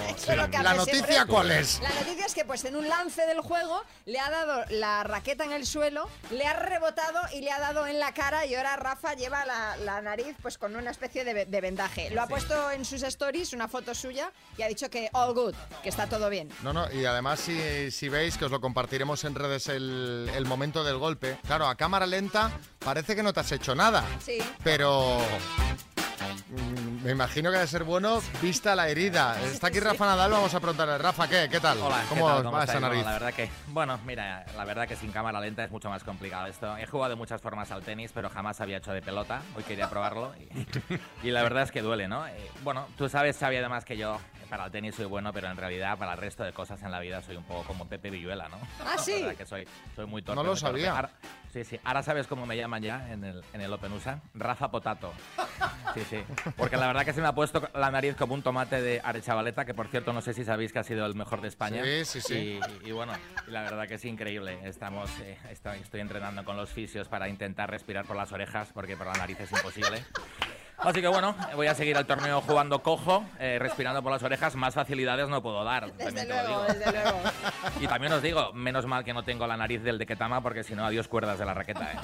[0.63, 1.25] ¿La noticia siempre.
[1.27, 1.81] cuál es?
[1.81, 5.43] La noticia es que pues en un lance del juego le ha dado la raqueta
[5.43, 8.77] en el suelo, le ha rebotado y le ha dado en la cara y ahora
[8.77, 12.09] Rafa lleva la, la nariz pues con una especie de, de vendaje.
[12.11, 15.53] Lo ha puesto en sus stories, una foto suya, y ha dicho que all good,
[15.83, 16.49] que está todo bien.
[16.63, 20.45] No, no, y además si, si veis que os lo compartiremos en redes el, el
[20.45, 24.37] momento del golpe, claro, a cámara lenta parece que no te has hecho nada, Sí.
[24.63, 25.17] pero
[27.03, 29.39] me imagino que debe ser bueno vista la herida.
[29.41, 31.47] Está aquí Rafa Nadal, vamos a preguntarle, Rafa, ¿qué?
[31.49, 31.79] ¿Qué tal?
[31.79, 32.43] Hola, ¿qué ¿Cómo tal?
[32.43, 32.81] ¿Cómo va esa estáis?
[32.81, 33.05] Bueno, nariz?
[33.05, 36.47] la verdad que, bueno, mira, la verdad que sin cámara lenta es mucho más complicado
[36.47, 36.77] esto.
[36.77, 39.41] He jugado de muchas formas al tenis, pero jamás había hecho de pelota.
[39.55, 42.27] Hoy quería probarlo y, y la verdad es que duele, ¿no?
[42.27, 44.19] Eh, bueno, tú sabes, Xavi, además que yo
[44.51, 46.99] para el tenis soy bueno, pero en realidad para el resto de cosas en la
[46.99, 48.57] vida soy un poco como Pepe Villuela, ¿no?
[48.85, 49.25] Ah, ¿sí?
[49.37, 50.35] Que soy, soy muy torpe.
[50.43, 50.91] No lo sabía.
[50.93, 51.09] Ahora-
[51.53, 51.79] sí, sí.
[51.85, 54.19] Ahora sabes cómo me llaman ya en el, en el Open USA.
[54.33, 55.13] Rafa Potato.
[55.93, 56.23] Sí, sí.
[56.57, 59.63] Porque la verdad que se me ha puesto la nariz como un tomate de Arechavaleta,
[59.63, 61.81] que por cierto no sé si sabéis que ha sido el mejor de España.
[61.85, 62.59] Sí, sí, sí.
[62.83, 63.13] Y, y bueno,
[63.47, 64.59] la verdad que es increíble.
[64.63, 68.97] Estamos, eh, estoy, estoy entrenando con los fisios para intentar respirar por las orejas, porque
[68.97, 70.03] por la nariz es imposible.
[70.83, 74.55] Así que bueno, voy a seguir el torneo jugando cojo, eh, respirando por las orejas.
[74.55, 75.91] Más facilidades no puedo dar.
[75.93, 76.73] Desde también te lo luego, digo.
[76.73, 77.19] desde luego.
[77.79, 80.63] Y también os digo, menos mal que no tengo la nariz del de Ketama, porque
[80.63, 81.91] si no, adiós cuerdas de la raqueta.
[81.91, 81.97] ¿eh?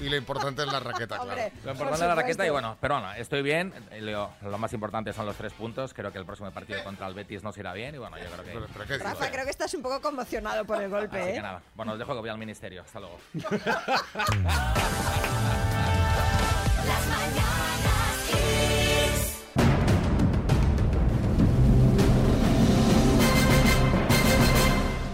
[0.00, 1.30] Y lo importante es la raqueta, claro.
[1.30, 3.72] Hombre, Lo por importante es la raqueta y bueno, pero bueno, estoy bien.
[3.90, 5.92] Eh, Lo, lo más importante son los tres puntos.
[5.94, 8.86] Creo que el próximo partido contra el Betis nos irá bien y bueno, yo creo
[8.86, 8.98] que...
[8.98, 11.34] Rafa, creo que estás un poco conmocionado por el golpe, Así ¿eh?
[11.34, 12.82] que nada, bueno, os dejo que voy al ministerio.
[12.82, 13.18] Hasta luego.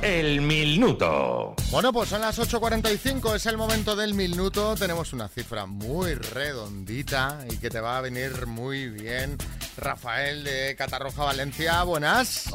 [0.03, 1.55] El minuto.
[1.71, 4.75] Bueno, pues son las 8.45, es el momento del minuto.
[4.75, 9.39] Tenemos una cifra muy redondita y que te va a venir muy bien.
[9.77, 12.51] Rafael de Catarroja, Valencia, buenas.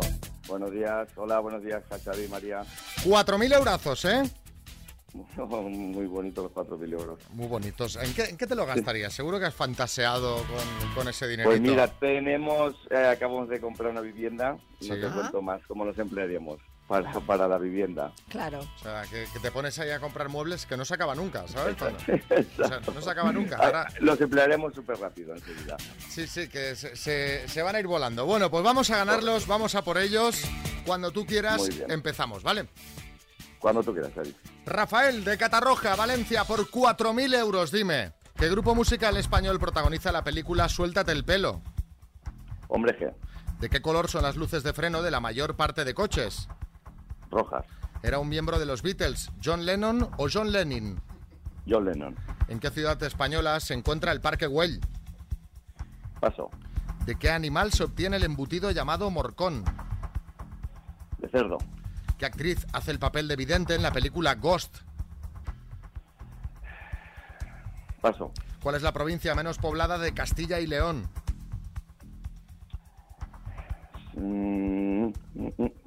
[0.47, 2.62] Buenos días, hola, buenos días, Xavi y María.
[3.04, 4.23] 4.000 eurazos, ¿eh?
[5.38, 7.20] Muy bonitos los 4.000 euros.
[7.32, 7.96] Muy bonitos.
[7.98, 9.13] ¿En qué, en qué te lo gastarías?
[9.13, 11.50] Seguro que has fantaseado con, con ese dinerito.
[11.50, 14.89] Pues mira, tenemos, eh, acabamos de comprar una vivienda, Sí.
[14.89, 18.13] no te cuento más cómo los emplearíamos para, para la vivienda.
[18.30, 18.60] Claro.
[18.60, 21.48] O sea, que, que te pones ahí a comprar muebles que no se acaba nunca,
[21.48, 21.76] ¿sabes?
[21.78, 23.58] Cuando- o sea, no se acaba nunca.
[23.58, 25.78] Ahora, Los emplearemos súper rápido enseguida.
[26.10, 28.26] Sí, sí, que se, se- se van a ir volando.
[28.26, 30.41] Bueno, pues vamos a ganarlos, vamos a por ellos.
[30.86, 32.67] Cuando tú quieras, empezamos, ¿vale?
[33.60, 34.36] Cuando tú quieras, Xavi.
[34.65, 38.13] Rafael de Catarroja, Valencia, por 4.000 euros, dime.
[38.36, 41.62] ¿Qué grupo musical español protagoniza la película Suéltate el pelo?
[42.67, 43.13] Hombre G.
[43.60, 46.48] ¿De qué color son las luces de freno de la mayor parte de coches?
[47.32, 47.65] Rojas.
[48.04, 51.02] ¿Era un miembro de los Beatles, John Lennon o John Lennon?
[51.67, 52.15] John Lennon.
[52.48, 54.80] ¿En qué ciudad española se encuentra el Parque Güell?
[56.20, 56.52] Paso.
[57.06, 59.63] ¿De qué animal se obtiene el embutido llamado morcón?
[61.17, 61.58] De cerdo.
[62.17, 64.77] ¿Qué actriz hace el papel de vidente en la película Ghost?
[68.01, 68.32] Paso.
[68.62, 71.08] ¿Cuál es la provincia menos poblada de Castilla y León?
[74.15, 75.10] Mm,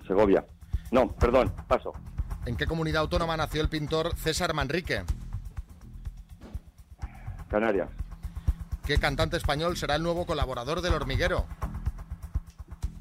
[0.07, 0.45] Segovia.
[0.93, 1.93] No, perdón, paso.
[2.47, 5.03] ¿En qué comunidad autónoma nació el pintor César Manrique?
[7.49, 7.91] Canarias.
[8.87, 11.47] ¿Qué cantante español será el nuevo colaborador del hormiguero?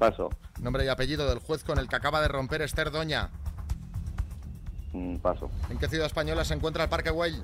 [0.00, 0.30] Paso.
[0.62, 3.28] Nombre y apellido del juez con el que acaba de romper Esther Doña.
[4.94, 5.50] Mm, paso.
[5.68, 7.42] ¿En qué ciudad española se encuentra el Parque Güell?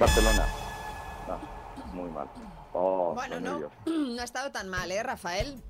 [0.00, 0.46] Barcelona.
[1.28, 2.26] No, muy mal.
[2.72, 5.62] Oh, Bueno, no, no ha estado tan mal, ¿eh, Rafael?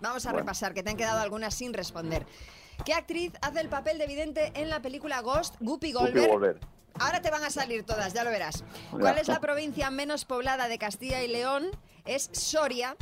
[0.00, 0.40] Vamos a Bueno.
[0.40, 2.26] repasar, que te han quedado algunas sin responder.
[2.84, 5.54] ¿Qué actriz hace el papel de vidente en la película Ghost?
[5.60, 6.28] Guppy Guppy Goldberg.
[6.30, 6.60] Goldberg.
[7.00, 8.62] Ahora te van a salir todas, ya lo verás.
[8.90, 11.68] ¿Cuál es la provincia menos poblada de Castilla y León?
[12.04, 12.94] Es Soria.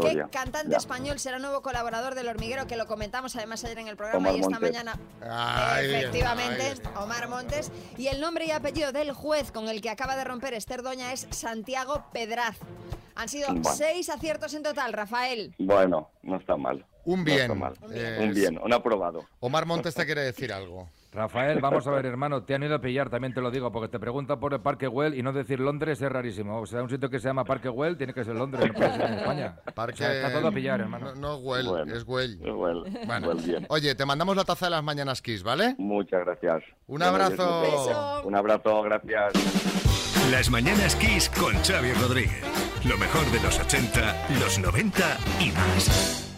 [0.00, 0.76] ¿Qué cantante Ya.
[0.78, 2.66] español será nuevo colaborador del hormiguero?
[2.66, 4.70] Que lo comentamos además ayer en el programa Omar y esta Montes.
[4.70, 4.98] mañana.
[5.22, 6.74] Ay, Efectivamente.
[6.96, 7.70] Omar Montes.
[7.98, 11.12] Y el nombre y apellido del juez con el que acaba de romper Esther Doña
[11.12, 12.56] es Santiago Pedraz.
[13.16, 13.70] Han sido Bueno.
[13.74, 15.54] seis aciertos en total, Rafael.
[15.58, 16.84] Bueno, no está mal.
[17.04, 17.40] Un No bien.
[17.40, 17.74] está mal.
[17.92, 19.26] Eh, Un bien, un aprobado.
[19.40, 20.88] Omar Montes te quiere decir algo.
[21.12, 23.88] Rafael, vamos a ver, hermano, te han ido a pillar, también te lo digo, porque
[23.88, 26.60] te preguntan por el Parque Güell y no decir Londres es rarísimo.
[26.60, 28.92] O sea, un sitio que se llama Parque Güell tiene que ser Londres, no puede
[28.92, 29.56] ser en España.
[29.74, 29.94] Parque...
[29.94, 31.14] O sea, está todo a pillar, hermano.
[31.14, 31.94] No, no es Güell, Bueno.
[31.94, 32.38] es Güell.
[32.42, 33.66] Well, Bueno, well, bien.
[33.68, 35.74] oye, te mandamos la taza de las mañanas Kiss, ¿vale?
[35.78, 36.62] Muchas gracias.
[36.86, 37.60] Un abrazo.
[37.62, 38.22] Beso.
[38.24, 39.32] Un abrazo, gracias.
[40.30, 42.44] Las mañanas Kiss con Xavi Rodríguez.
[42.88, 46.29] Lo mejor de los 80, los 90 y más.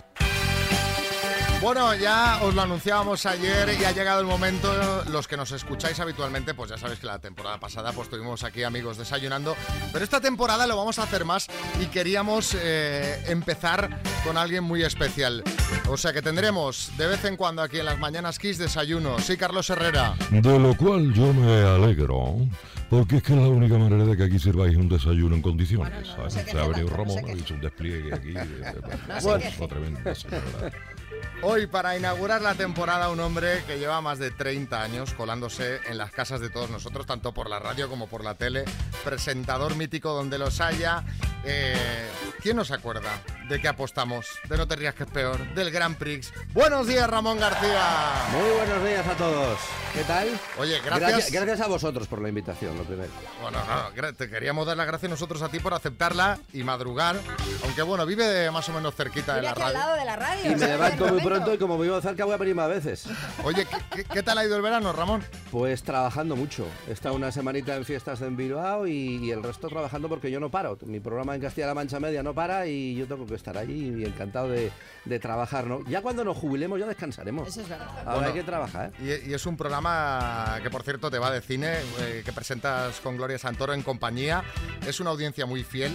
[1.63, 4.69] Bueno, ya os lo anunciábamos ayer y ha llegado el momento,
[5.13, 8.65] los que nos escucháis habitualmente, pues ya sabéis que la temporada pasada pues tuvimos aquí
[8.65, 9.55] amigos desayunando,
[9.93, 11.47] pero esta temporada lo vamos a hacer más
[11.81, 15.45] y queríamos eh, empezar con alguien muy especial.
[15.89, 19.21] O sea que tendremos de vez en cuando aquí en las Mañanas Kiss desayuno.
[19.21, 20.15] Sí, Carlos Herrera.
[20.31, 22.39] De lo cual yo me alegro,
[22.91, 26.09] porque es que es la única manera de que aquí sirváis un desayuno en condiciones.
[26.17, 28.31] Bueno, no, no queje ha venido Ramón, ha hecho un despliegue aquí.
[28.37, 28.75] eh,
[29.09, 30.73] No se bueno, queje.
[31.45, 35.99] Hoy, para inaugurar la temporada, un hombre que lleva más de 30 años colándose en
[35.99, 38.65] las casas de todos nosotros, tanto por la radio como por la tele,
[39.03, 41.03] presentador mítico donde los haya.
[41.45, 42.09] Eh,
[42.41, 43.11] ¿Quién nos acuerda
[43.49, 44.27] de qué apostamos?
[44.49, 46.33] De No te rías que es peor, del Grand Prix.
[46.53, 47.83] Buenos días, Ramón García.
[48.33, 49.59] Muy buenos días a todos.
[49.93, 50.29] ¿Qué tal?
[50.59, 51.31] Oye, gracias.
[51.33, 53.11] Gracias, a vosotros por la invitación, lo primero.
[53.43, 57.17] Bueno, no, te queríamos dar las gracias nosotros a ti por aceptarla y madrugar,
[57.65, 59.79] aunque bueno, vive más o menos cerquita de la aquí al radio.
[59.79, 60.53] lado de la radio.
[60.53, 61.21] Y me levanto muy.
[61.33, 63.07] Pronto y como vivo cerca voy a venir más veces.
[63.45, 63.67] Oye,
[64.13, 65.23] ¿qué, tal ha ido el verano, Ramón?
[65.53, 66.67] Pues trabajando mucho.
[66.89, 70.41] He estado una semanita en fiestas en Bilbao y, y el resto trabajando porque yo
[70.41, 70.79] no paro.
[70.87, 74.05] Mi programa en Castilla-La Mancha Media no para y yo tengo que estar allí y
[74.07, 74.73] encantado de,
[75.05, 75.87] de trabajar, ¿no?
[75.87, 77.47] Ya cuando nos jubilemos ya descansaremos.
[77.49, 77.87] Eso es verdad.
[77.99, 79.21] Ahora Bueno, hay que trabajar, ¿eh?
[79.27, 82.99] Y, y es un programa que, por cierto, te va de cine, eh, que presentas
[83.01, 84.43] con Gloria Santoro en compañía.
[84.87, 85.93] Es una audiencia muy fiel.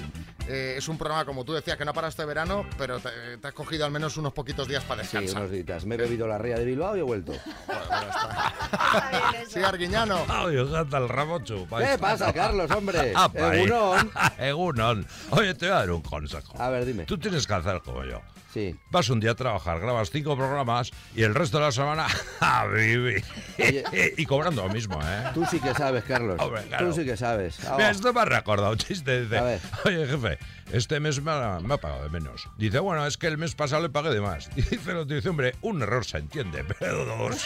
[0.47, 3.09] Eh, es un programa, como tú decías, que no para este verano, pero te,
[3.41, 5.41] te has cogido al menos unos poquitos días para Sí, descansar.
[5.49, 5.83] unos días.
[5.85, 7.33] Me he bebido la ría de Bilbao y he vuelto.
[7.67, 9.46] Está bien eso.
[9.47, 10.25] Sí, Arguiñano.
[10.27, 11.79] Ay, gata el rabo chupa.
[11.79, 12.99] ¿Qué pasa, Carlos, hombre?
[13.15, 13.60] Ahí.
[13.62, 14.12] Egunon.
[14.38, 15.07] Egunon.
[15.31, 16.62] Oye, te voy a dar un consejo.
[16.62, 17.05] A ver, dime.
[17.05, 18.21] Tú tienes que hacer como yo.
[18.57, 18.75] Sí.
[18.89, 22.07] Vas un día a trabajar, grabas cinco programas y el resto de la semana
[22.39, 23.23] a vivir.
[24.17, 25.23] Y cobrando lo mismo, ¿eh?
[25.33, 26.37] Tú sí que sabes, Carlos.
[26.39, 26.87] Hombre, claro.
[26.87, 27.59] Tú sí que sabes.
[27.65, 29.21] Ah, Mira, esto me ha recordado un chiste.
[29.21, 29.59] Dice, A ver.
[29.85, 30.39] oye, jefe,
[30.71, 32.47] este mes me ha, me ha pagado de menos.
[32.57, 34.49] Dice, bueno, es que el mes pasado le pagué de más.
[34.55, 37.45] Y dice el otro, dice, hombre, un error se entiende, pero dos.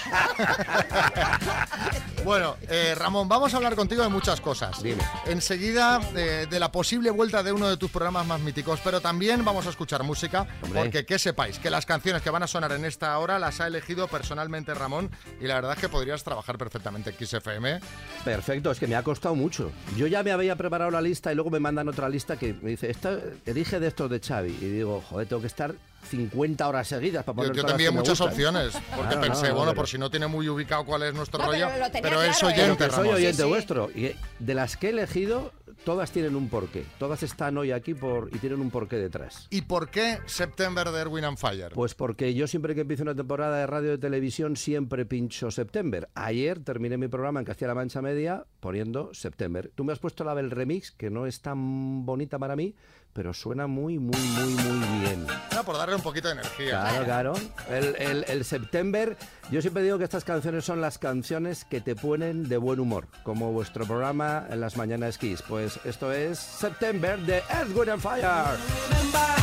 [2.24, 4.82] Bueno, eh, Ramón, vamos a hablar contigo de muchas cosas.
[4.84, 5.04] Dime.
[5.26, 9.44] Enseguida eh, de la posible vuelta de uno de tus programas más míticos, pero también
[9.44, 10.82] vamos a escuchar música, Hombre.
[10.82, 13.68] porque que sepáis que las canciones que van a sonar en esta hora las ha
[13.68, 15.10] elegido personalmente Ramón
[15.40, 17.80] y la verdad es que podrías trabajar perfectamente en XFM.
[18.24, 19.72] Perfecto, es que me ha costado mucho.
[19.98, 22.72] Yo ya me había preparado la lista y luego me mandan otra lista que me
[22.72, 24.52] dice, esta, elige de estos de Xavi.
[24.62, 25.74] Y digo, joder, tengo que estar
[26.10, 28.28] 50 horas seguidas para Yo, poner yo me muchas gustan.
[28.30, 31.04] opciones, porque Claro, pensé, no, no, bueno, pero- por si no tiene muy ubicado cuál
[31.04, 31.68] es nuestro No, rollo,
[32.02, 32.62] pero es claro, ¿eh?
[32.64, 33.16] oyente, que soy Ramón.
[33.16, 33.48] oyente Sí, sí.
[33.50, 33.92] vuestro.
[33.92, 35.52] Y de las que he elegido,
[35.84, 36.86] todas tienen un porqué.
[37.00, 39.48] Todas están hoy aquí por, y tienen un porqué detrás.
[39.50, 41.72] ¿Y por qué September de Erwin and Fire?
[41.74, 46.10] Pues porque yo siempre que empiezo una temporada de radio y televisión siempre pincho September.
[46.14, 49.72] Ayer terminé mi programa en Castilla-La Mancha Media poniendo September.
[49.74, 52.76] Tú me has puesto la del remix, que no es tan bonita para mí,
[53.14, 55.28] pero suena muy, muy, muy, muy bien.
[55.52, 56.82] Era por darle un poquito de energía.
[56.82, 57.34] Claro, claro.
[57.70, 59.18] El, el, el September,
[59.52, 63.08] yo siempre digo que estas canciones son las canciones que te ponen de buen humor,
[63.24, 65.42] como vuestro programa en las mañanas Kiss.
[65.42, 69.41] Pues esto es September de Earth, Wind and Fire.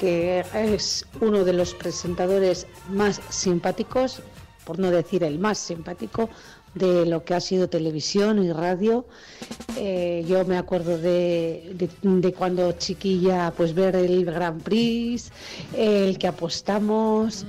[0.00, 4.22] Que es uno de los presentadores más simpáticos,
[4.64, 6.30] por no decir el más simpático,
[6.74, 9.04] de lo que ha sido televisión y radio.
[9.76, 15.30] Eh, yo me acuerdo de, de- de cuando chiquilla, pues ver el Grand Prix,
[15.76, 17.44] el que apostamos.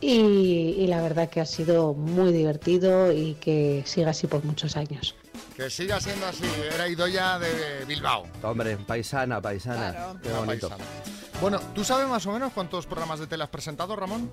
[0.00, 4.76] Y, y la verdad que ha sido muy divertido y que siga así por muchos
[4.76, 5.14] años.
[5.56, 6.42] Que siga siendo así.
[6.74, 8.24] Era Idoya de Bilbao.
[8.42, 9.92] Hombre, paisana, paisana.
[9.92, 10.18] Claro.
[10.20, 10.68] Qué bonito.
[10.70, 10.84] paisana.
[11.42, 14.30] Bueno, ¿tú sabes más o menos cuántos programas de tele has presentado, Ramón?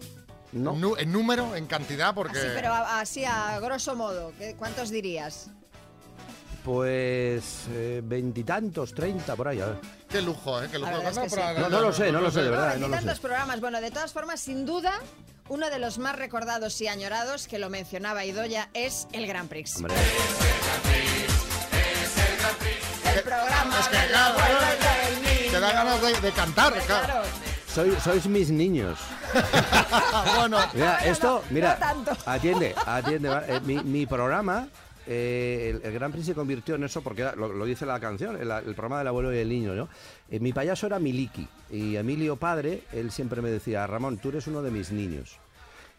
[0.52, 0.74] No.
[0.76, 2.40] En, en número, en cantidad, porque...
[2.40, 5.50] Sí, pero a- así a grosso modo, ¿qué- ¿cuántos dirías?
[6.64, 9.78] Pues eh, veintitantos, treinta, por ahí, a ver.
[10.08, 10.68] Qué lujo, ¿eh?
[10.72, 10.92] Qué lujo.
[10.92, 11.36] Es que sí.
[11.58, 13.22] No, no lo sé, no lo sé, de verdad, no lo tantos sé.
[13.22, 13.60] programas.
[13.60, 14.94] Bueno, de todas formas, sin duda,
[15.48, 19.78] uno de los más recordados y añorados, que lo mencionaba Idoya, es el Grand Prix.
[19.78, 19.96] Hombre.
[23.16, 23.98] El programa Es que,
[25.74, 27.06] da ganas de, de cantar, claro.
[27.06, 27.22] Claro.
[27.68, 28.98] Soy, sois mis niños.
[30.36, 32.12] bueno, Mira, esto, mira, tanto.
[32.26, 33.30] atiende, atiende.
[33.48, 34.68] eh, mi, mi programa,
[35.06, 38.00] eh, el, el Gran Prix se convirtió en eso porque era- lo, lo dice la
[38.00, 39.88] canción, el, el programa del abuelo y el niño, ¿no?
[40.32, 44.48] Eh, mi payaso era Miliki y Emilio padre, él siempre me decía, Ramón, tú eres
[44.48, 45.38] uno de mis niños.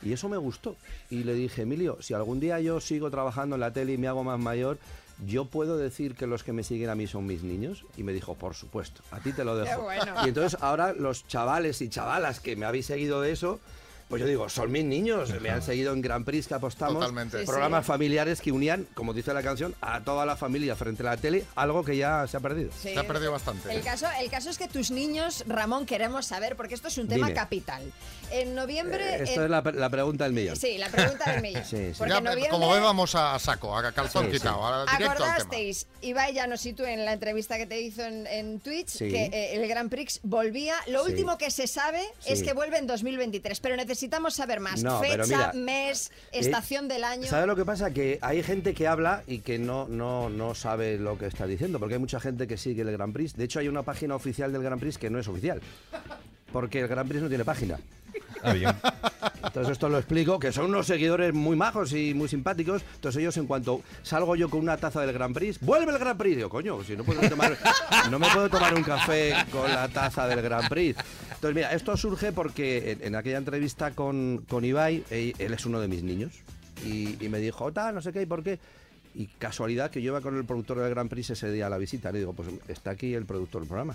[0.03, 0.77] Y eso me gustó.
[1.11, 4.09] Y le dije, Emilio, si algún día yo sigo trabajando en la tele y me
[4.09, 4.79] hago más mayor,
[5.27, 7.85] ¿yo puedo decir que los que me siguen a mí son mis niños?
[7.97, 9.83] Y me dijo, por supuesto, a ti te lo dejo.
[9.83, 10.15] bueno.
[10.25, 13.61] Y entonces ahora los chavales y chavalas que me habéis seguido de eso,
[14.09, 17.39] pues yo digo, son mis niños, me han seguido en Grand Prix que apostamos, Totalmente.
[17.41, 17.93] Sí, programas sí.
[17.93, 21.45] familiares que unían, como dice la canción, a toda la familia frente a la tele,
[21.55, 22.73] algo que ya se ha perdido.
[22.73, 22.93] Sí.
[22.93, 23.73] Se ha perdido bastante.
[23.73, 27.07] El caso, el caso es que tus niños, Ramón, queremos saber, porque esto es un
[27.07, 27.39] tema Dime.
[27.39, 27.83] capital.
[28.31, 29.17] En noviembre...
[29.17, 30.57] Eh, Esto en- es la, la pregunta del millón.
[30.57, 31.65] Sí, la pregunta del millón.
[31.71, 31.93] Sí, sí.
[31.99, 32.51] Porque Ya, en noviembre...
[32.51, 34.65] como ve, vamos a saco, a calzón Sí, quitado.
[34.65, 39.09] Acordasteis, Ibai Llanositú en la entrevista que te hizo en, en Twitch, Sí.
[39.11, 40.75] que eh, el Grand Prix volvía.
[40.89, 41.11] Lo Sí.
[41.13, 44.83] último que se sabe es que vuelve en 2023, pero necesitamos saber más.
[44.83, 47.27] No, Fecha, mira, mes, eh, estación del año.
[47.29, 47.91] ¿Sabes lo que pasa?
[47.91, 51.79] Que hay gente que habla y que no, no, no sabe lo que está diciendo,
[51.79, 53.37] porque hay mucha gente que sigue el Grand Prix.
[53.37, 55.61] De hecho, hay una página oficial del Grand Prix que no es oficial,
[56.53, 57.79] porque el Grand Prix no tiene página.
[58.43, 58.71] Ah, bien.
[59.45, 62.83] Entonces esto lo explico, que son unos seguidores muy majos y muy simpáticos.
[62.95, 66.19] Entonces ellos en cuanto salgo yo con una taza del Grand Prix, ¡vuelve el Grand
[66.19, 66.37] Prix!
[66.37, 67.57] Digo, coño, si no puedo tomar,
[68.11, 70.97] no me puedo tomar un café con la taza del Grand Prix.
[71.35, 75.89] Entonces mira, esto surge porque en, aquella entrevista con, con Ibai, él, es uno de
[75.89, 76.33] mis niños,
[76.85, 78.59] y, me dijo, tal, no sé qué, ¿y por qué?
[79.15, 81.79] Y casualidad que yo iba con el productor del Grand Prix ese día a la
[81.79, 82.13] visita.
[82.13, 83.95] Le digo, pues está aquí el productor del programa.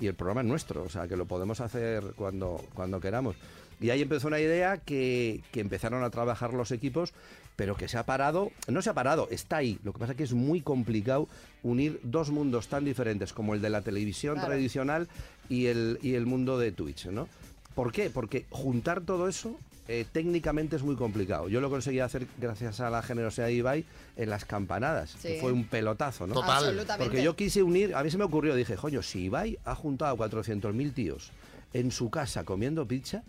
[0.00, 3.36] Y el programa es nuestro, o sea, que lo podemos hacer cuando, cuando queramos.
[3.80, 7.12] Y ahí empezó una idea que, que empezaron a trabajar los equipos,
[7.56, 9.78] pero que se ha parado, no se ha parado, está ahí.
[9.82, 11.28] Lo que pasa es que es muy complicado
[11.62, 14.48] unir dos mundos tan diferentes como el de la televisión Claro.
[14.50, 15.08] tradicional
[15.48, 17.28] y el, y el mundo de Twitch, ¿no?
[17.74, 18.08] ¿Por qué?
[18.08, 19.58] Porque juntar todo eso
[19.88, 21.48] eh, técnicamente es muy complicado.
[21.48, 23.84] Yo lo conseguí hacer gracias a la generosidad de Ibai
[24.16, 25.28] en las campanadas, Sí.
[25.28, 26.34] que fue un pelotazo, ¿no?
[26.34, 26.86] Total.
[26.98, 30.12] Porque yo quise unir, a mí se me ocurrió, dije, coño, si Ibai ha juntado
[30.12, 31.30] a 400.000 tíos
[31.72, 33.22] en su casa comiendo pizza,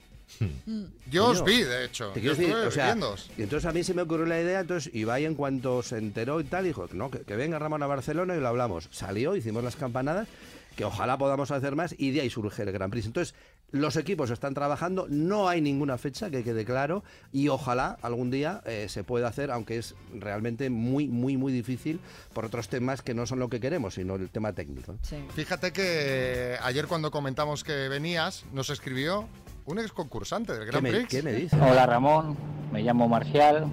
[1.12, 2.12] Yo os vi, de hecho.
[2.14, 2.96] te Yo estuve o sea,
[3.38, 6.40] y entonces a mí se me ocurrió la idea, entonces Ibai en cuanto se enteró
[6.40, 8.88] y tal, dijo, no, que, que venga Ramón a Barcelona y lo hablamos.
[8.92, 10.28] Salió, hicimos las campanadas,
[10.76, 13.06] que ojalá podamos hacer más, y de ahí surge el Gran Prix.
[13.06, 13.36] Entonces,
[13.74, 18.62] los equipos están trabajando, no hay ninguna fecha que quede claro, y ojalá algún día
[18.66, 22.00] eh, se pueda hacer, aunque es realmente muy, muy, muy difícil
[22.34, 24.96] por otros temas que no son lo que queremos, sino el tema técnico.
[25.36, 29.28] Fíjate que ayer cuando comentamos que venías, nos escribió
[29.66, 31.08] un ex concursante del ¿Qué Grand me, Prix.
[31.08, 31.60] qué me dices?
[31.60, 32.38] Hola Ramón,
[32.72, 33.66] me llamo Marcial.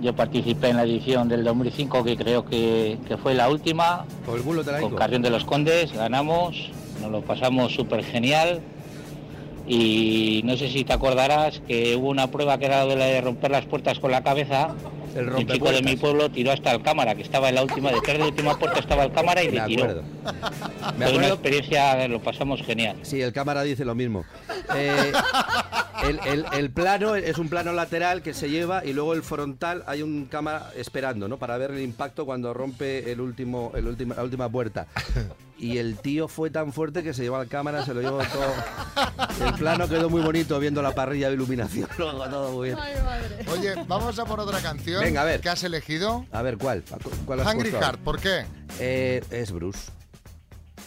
[0.00, 4.04] Yo participé en la edición del 2005 que creo que, que fue la última.
[4.26, 4.96] Por el culo te la Con.
[4.96, 8.60] Carrión de los Condes, ganamos, nos lo pasamos súper genial.
[9.66, 13.50] Y no sé si te acordarás que hubo una prueba que era la de romper
[13.50, 14.74] las puertas con la cabeza.
[15.14, 18.14] El chico de mi pueblo tiró hasta el cámara, que estaba en la última, detrás
[18.14, 19.82] de la última puerta estaba el cámara y Me le tiró.
[19.84, 20.02] acuerdo.
[20.02, 22.96] Me Fue una acuerdo experiencia, lo pasamos genial.
[23.02, 24.24] Sí, el cámara dice lo mismo.
[24.74, 25.12] Eh,
[26.08, 29.84] el, el- el plano es un plano lateral que se lleva y luego el frontal
[29.86, 31.36] hay un cámara esperando, ¿no?
[31.38, 34.86] Para ver el impacto cuando rompe el último, el último, la última puerta.
[35.62, 39.46] Y el tío fue tan fuerte que se llevó al cámara, se lo llevó todo.
[39.46, 41.88] El plano quedó muy bonito viendo la parrilla de iluminación.
[41.98, 42.78] Luego todo muy bien.
[43.48, 45.00] Oye, vamos a por otra canción.
[45.00, 45.40] Venga, a ver.
[45.40, 46.26] ¿Qué has elegido?
[46.32, 46.82] A ver, ¿cuál?
[47.24, 47.70] ¿Cuál has Hungry?
[47.70, 48.44] Heart, ¿por qué?
[48.80, 49.92] Eh, es Bruce.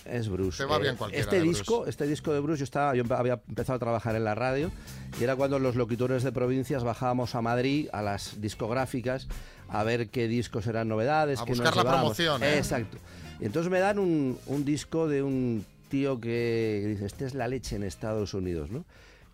[0.03, 0.57] Es Bruce.
[0.57, 1.59] Te va Eh, bien cualquiera Este de Bruce.
[1.59, 4.71] disco, este disco de Bruce, yo estaba, yo había empezado a trabajar en la radio
[5.19, 9.27] y era cuando los locutores de provincias bajábamos a Madrid a las discográficas
[9.69, 12.17] a ver qué discos eran novedades, A qué nos buscar la llevábamos.
[12.17, 12.57] promoción, ¿eh?
[12.57, 12.97] Exacto.
[13.39, 17.75] Y entonces me dan un, disco de un tío que dice, este es la leche
[17.75, 18.85] en Estados Unidos, ¿no?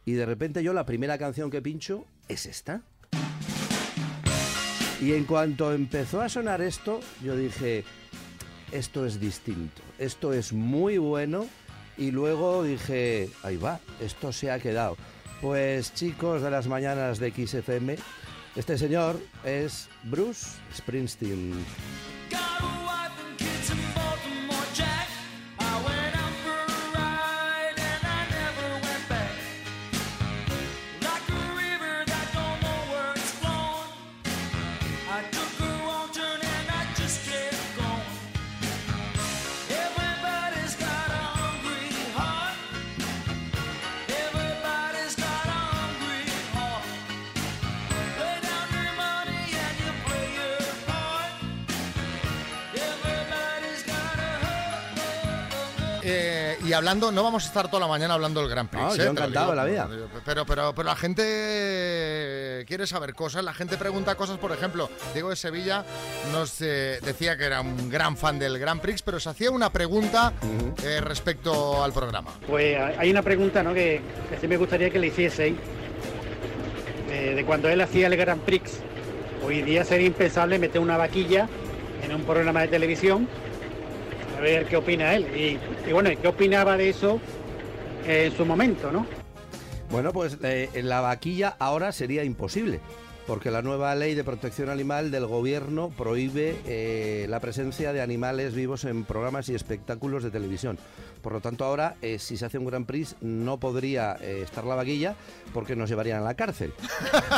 [0.05, 2.81] Y de repente yo la primera canción que pincho es esta.
[4.99, 7.83] Y en cuanto empezó a sonar esto, yo dije,
[8.71, 11.47] esto es distinto, esto es muy bueno.
[11.97, 14.97] Y luego dije, ahí va, esto se ha quedado.
[15.41, 17.97] Pues chicos de las mañanas de XFM,
[18.55, 21.53] este señor es Bruce Springsteen.
[56.71, 58.81] Y hablando, no vamos a estar toda la mañana hablando del Gran Prix.
[58.81, 58.97] No, ¿eh?
[58.97, 59.89] yo encantado la vida.
[60.23, 64.37] Pero, pero, pero la gente quiere saber cosas, la gente pregunta cosas.
[64.37, 65.83] Por ejemplo, Diego de Sevilla
[66.31, 69.69] nos eh, decía que era un gran fan del Gran Prix, pero se hacía una
[69.71, 70.31] pregunta
[70.83, 72.31] eh, respecto al programa.
[72.47, 73.73] Pues hay una pregunta ¿no?
[73.73, 75.55] que, que sí me gustaría que le hicieseis.
[77.11, 78.79] eh, de cuando él hacía el Grand Prix.
[79.45, 81.49] Hoy día sería impensable meter una vaquilla
[82.01, 83.27] en un programa de televisión.
[84.41, 85.27] Ver qué opina él.
[85.35, 87.19] Y, y bueno, ¿qué opinaba de eso
[88.07, 89.05] en su momento, no?
[89.91, 92.79] Bueno, pues eh, la vaquilla ahora sería imposible,
[93.27, 98.53] porque la nueva ley de protección animal del gobierno prohíbe eh, la presencia de animales
[98.53, 100.77] vivos en programas y espectáculos de televisión.
[101.21, 104.65] Por lo tanto, ahora, eh, si se hace un Gran Prix, no podría eh, estar
[104.65, 105.15] la vaquilla
[105.53, 106.73] porque nos llevarían a la cárcel.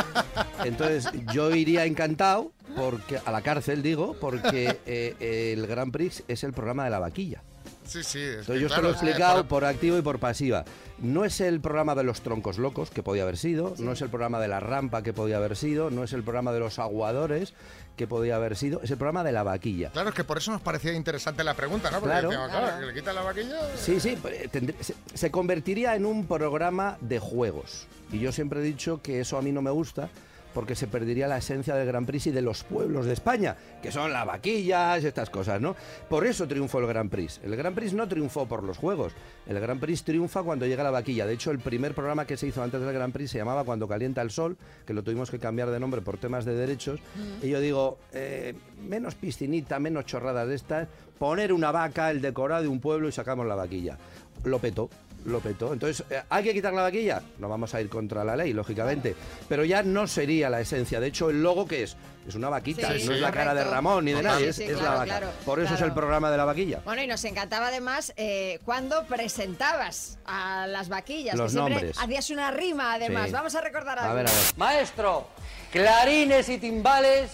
[0.64, 4.78] Entonces, yo iría encantado porque a la cárcel, digo, porque
[5.20, 7.42] el Gran Prix es el programa de la vaquilla.
[7.84, 8.18] Sí, sí.
[8.20, 10.18] es Entonces que, yo esto claro, lo he que explicado por- por activo y por
[10.18, 10.64] pasiva.
[10.98, 14.08] No es el programa de los troncos locos, que podía haber sido, no es el
[14.08, 17.52] programa de la rampa, que podía haber sido, no es el programa de los aguadores,
[17.96, 19.90] que podía haber sido, es el programa de la vaquilla.
[19.90, 22.00] Claro, es que por eso nos parecía interesante la pregunta, ¿no?
[22.00, 22.28] Porque Claro.
[22.30, 23.58] decíamos, claro, que le quitan la vaquilla.
[23.76, 24.48] Sí, sí, eh,
[24.80, 27.86] se, se convertiría en un programa de juegos.
[28.12, 30.08] Y yo siempre he dicho que eso a mí no me gusta
[30.54, 33.92] porque se perdería la esencia del Gran Prix y de los pueblos de España, que
[33.92, 35.76] son las vaquillas, estas cosas, ¿no?
[36.08, 37.40] Por eso triunfó el Gran Prix.
[37.42, 39.12] El Gran Prix no triunfó por los juegos.
[39.46, 41.26] El Gran Prix triunfa cuando llega la vaquilla.
[41.26, 43.88] De hecho, el primer programa que se hizo antes del Gran Prix se llamaba Cuando
[43.88, 47.00] calienta el sol, que lo tuvimos que cambiar de nombre por temas de derechos.
[47.42, 48.54] Y yo digo, eh,
[48.88, 50.88] menos piscinita, menos chorradas de estas,
[51.18, 53.98] poner una vaca, el decorado de un pueblo y sacamos la vaquilla.
[54.44, 54.88] Lo petó.
[55.24, 55.72] Lo petó.
[55.72, 57.22] Entonces, eh, ¿hay que quitar la vaquilla?
[57.38, 59.16] No vamos a ir contra la ley, lógicamente.
[59.48, 61.00] Pero ya no sería la esencia.
[61.00, 61.96] De hecho, el logo, ¿qué es?
[62.28, 62.92] Es una vaquita.
[62.98, 63.64] Sí, no es la cara de.
[63.64, 65.06] Ramón ni de nadie, sí, es, sí, es la claro, vaca.
[65.06, 66.80] claro, Por eso es el programa de la vaquilla.
[66.84, 71.36] Bueno, y nos encantaba además eh, cuando presentabas a las vaquillas.
[71.36, 71.98] Los que siempre nombres.
[71.98, 73.26] Hacías una rima, además.
[73.26, 73.32] Sí.
[73.32, 74.10] Vamos a recordar algo.
[74.12, 74.42] A ver, a ver.
[74.56, 75.26] Maestro,
[75.72, 77.30] clarines y timbales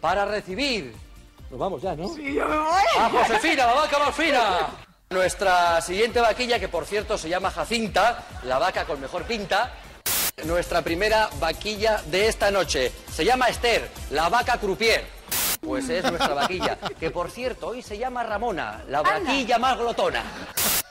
[0.00, 0.94] para recibir.
[1.50, 2.08] Nos vamos ya, ¿no?
[2.08, 2.82] Sí, yo me voy.
[2.98, 4.66] ¡A Josefina, la vaca más fina!
[5.10, 9.72] Nuestra siguiente vaquilla, que por cierto se llama Jacinta, la vaca con mejor pinta.
[10.44, 15.06] Nuestra primera vaquilla de esta noche se llama Esther, la vaca croupier.
[15.62, 20.22] Pues es nuestra vaquilla, que por cierto hoy se llama Ramona, la vaquilla más glotona.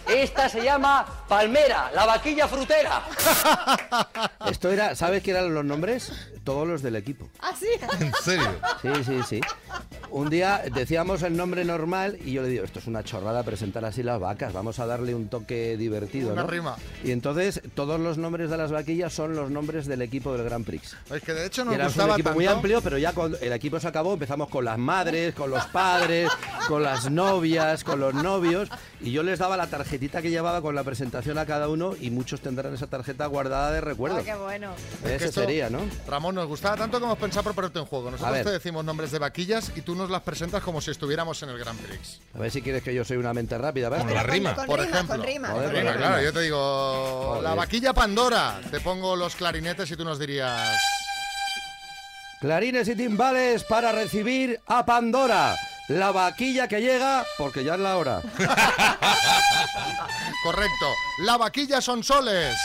[0.09, 3.01] Esta se llama Palmera, la vaquilla frutera.
[4.49, 6.11] Esto era, ¿sabes qué eran los nombres?
[6.45, 7.27] Todos los del equipo.
[7.41, 7.67] ¿Ah, sí?
[7.99, 8.47] ¿En serio?
[8.81, 9.41] Sí, sí, sí.
[10.09, 13.83] Un día decíamos el nombre normal y yo le digo, esto es una chorrada presentar
[13.83, 16.47] así las vacas, vamos a darle un toque divertido, Una ¿no?
[16.47, 16.77] rima.
[17.03, 20.65] Y entonces todos los nombres de las vaquillas son los nombres del equipo del Grand
[20.65, 20.95] Prix.
[21.13, 22.35] Es que de hecho nos era un gustaba equipo tanto.
[22.39, 25.65] muy amplio, pero ya cuando el equipo se acabó empezamos con las madres, con los
[25.65, 26.29] padres,
[26.69, 28.69] con las novias, con los novios
[29.01, 29.67] y yo les daba la
[29.97, 33.71] tarjetita que llevaba con la presentación a cada uno y muchos tendrán esa tarjeta guardada
[33.71, 34.17] de recuerdo.
[34.19, 34.71] Oh, qué bueno.
[35.03, 35.79] Es que Ese esto, sería, ¿no?
[36.07, 38.09] Ramón, nos gustaba tanto que hemos pensado proponerte un juego.
[38.09, 41.41] A Nosotros te decimos nombres de vaquillas y tú nos las presentas como si estuviéramos
[41.41, 42.19] en el Grand Prix.
[42.35, 43.89] A ver si quieres que yo soy una mente rápida.
[43.89, 44.03] ¿ves?
[44.03, 44.53] Con la rima.
[44.55, 45.15] Con Con Por rima, ejemplo.
[45.17, 45.49] con rima.
[45.49, 45.91] Joder, rima.
[45.91, 47.43] la Claro, yo te digo, Joder.
[47.43, 48.59] la vaquilla Pandora.
[48.69, 50.77] Te pongo los clarinetes y tú nos dirías...
[52.39, 55.55] Clarines y timbales para recibir a Pandora.
[55.87, 58.21] La vaquilla que llega porque ya es la hora.
[60.43, 60.93] Correcto.
[61.19, 62.57] La vaquilla son soles.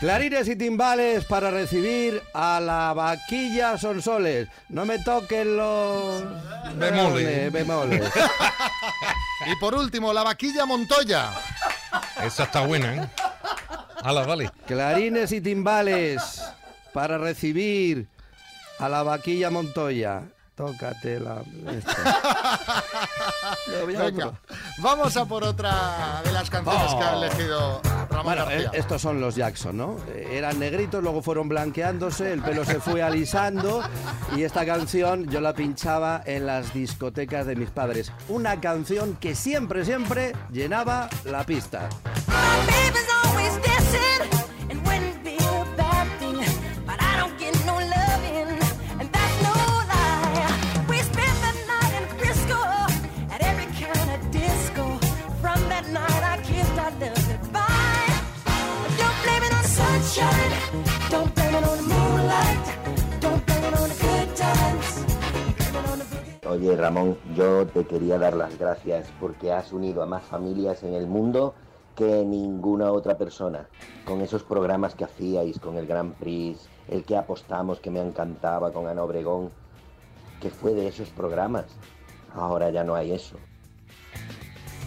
[0.00, 4.48] Clarines y timbales para recibir a la vaquilla Sonsoles.
[4.68, 6.22] No me toquen los
[6.76, 7.52] Bemoles.
[7.52, 8.12] bemoles.
[9.46, 11.30] Y por último, la vaquilla Montoya.
[12.24, 13.08] Esa está buena, ¿eh?
[14.02, 14.50] Hala, vale.
[14.66, 16.40] Clarines y timbales
[16.94, 18.08] para recibir
[18.78, 20.22] a la vaquilla Montoya.
[20.54, 21.42] Tócate la...
[23.86, 24.32] Venga,
[24.78, 27.80] vamos a por otra de las canciones que ha elegido
[28.10, 28.70] Ramón Bueno, García.
[28.72, 29.96] eh, estos son los Jackson, ¿no?
[30.08, 33.82] Eh, Eran negritos, luego fueron blanqueándose, el pelo se fue alisando
[34.36, 38.12] y esta canción yo la pinchaba en las discotecas de mis padres.
[38.28, 41.88] Una canción que siempre, siempre llenaba la pista.
[42.26, 44.33] Baby's
[66.64, 70.94] Oye Ramón, yo te quería dar las gracias porque has unido a más familias en
[70.94, 71.54] el mundo
[71.94, 73.68] que ninguna otra persona.
[74.06, 78.72] Con esos programas que hacíais, con el Grand Prix, el que apostamos que me encantaba
[78.72, 79.50] con Ana Obregón,
[80.40, 81.66] que fue de esos programas.
[82.34, 83.36] Ahora ya no hay eso.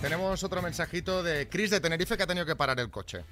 [0.02, 3.24] Tenemos otro mensajito de Chris de Tenerife que ha tenido que parar el coche.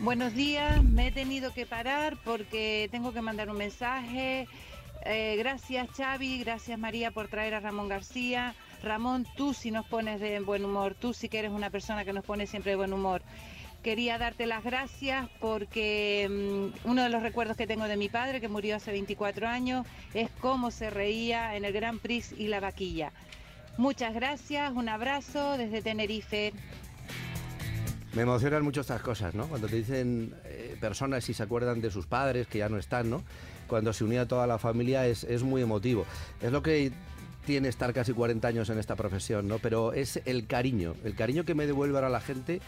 [0.00, 4.48] Buenos días, me he tenido que parar porque tengo que mandar un mensaje.
[5.04, 8.54] Eh, gracias Xavi, gracias María por traer a Ramón García.
[8.82, 12.12] Ramón, tú sí nos pones de buen humor, tú sí que eres una persona que
[12.12, 13.22] nos pone siempre de buen humor.
[13.82, 18.40] Quería darte las gracias porque mm, uno de los recuerdos que tengo de mi padre,
[18.40, 22.60] que murió hace 24 años, es cómo se reía en el Grand Prix y la
[22.60, 23.12] vaquilla.
[23.78, 26.52] Muchas gracias, un abrazo desde Tenerife.
[28.12, 29.46] Me emocionan mucho estas cosas, ¿no?
[29.46, 33.08] Cuando te dicen eh, personas y se acuerdan de sus padres que ya no están,
[33.08, 33.22] ¿no?
[33.70, 36.04] Cuando se unía toda la familia es, es muy emotivo.
[36.42, 36.92] Es lo que
[37.46, 39.58] tiene estar casi 40 años en esta profesión, ¿no?
[39.60, 42.60] Pero es el cariño, el cariño que me devuelve ahora la gente, eh,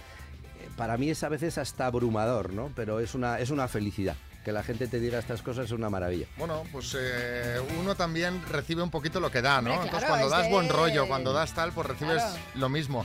[0.76, 2.70] para mí es a veces hasta abrumador, ¿no?
[2.76, 4.16] Pero es una, es una felicidad.
[4.44, 6.26] Que la gente te diga estas cosas es una maravilla.
[6.36, 9.70] Bueno, pues eh, uno también recibe un poquito lo que da, ¿no?
[9.70, 12.36] Hombre, Entonces claro, cuando das buen rollo, cuando das tal, pues recibes Claro.
[12.56, 13.04] lo mismo.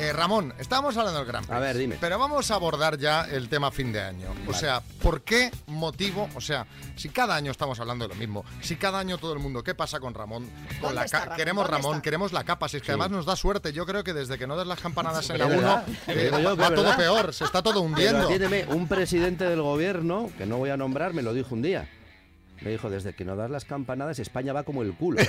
[0.00, 1.56] Eh, Ramón, estábamos hablando del Gran Prix.
[1.56, 1.96] A ver, dime.
[2.00, 4.28] Pero vamos a abordar ya el tema fin de año.
[4.30, 4.58] O Vale.
[4.58, 6.28] sea, ¿por qué motivo?
[6.36, 6.66] O sea,
[6.96, 9.74] si cada año estamos hablando de lo mismo, si cada año todo el mundo, ¿qué
[9.74, 10.44] pasa con Ramón?
[10.46, 11.36] Con ¿Dónde la está Ramón?
[11.36, 12.02] queremos ¿Dónde Ramón, está?
[12.02, 12.92] queremos la capa, si es que Sí.
[12.92, 13.72] además nos da suerte.
[13.72, 16.14] Yo creo que desde que no des las campanadas en Es la 1, verdad, te
[16.24, 18.24] digo yo que va es todo peor, se está todo Pero hundiendo.
[18.24, 21.88] atiéndeme, un presidente del gobierno, que no voy a nombrar, me lo dijo un día.
[22.60, 25.20] Me dijo, desde que no das las campanadas, España va como el culo.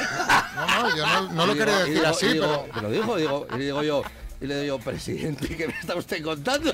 [0.56, 2.76] No, no, yo no, no lo Y quería y decir digo- así, y digo- pero...
[2.76, 4.04] Me lo dijo, digo, y le digo yo,
[4.42, 6.72] y le digo yo, presidente, ¿qué me está usted contando?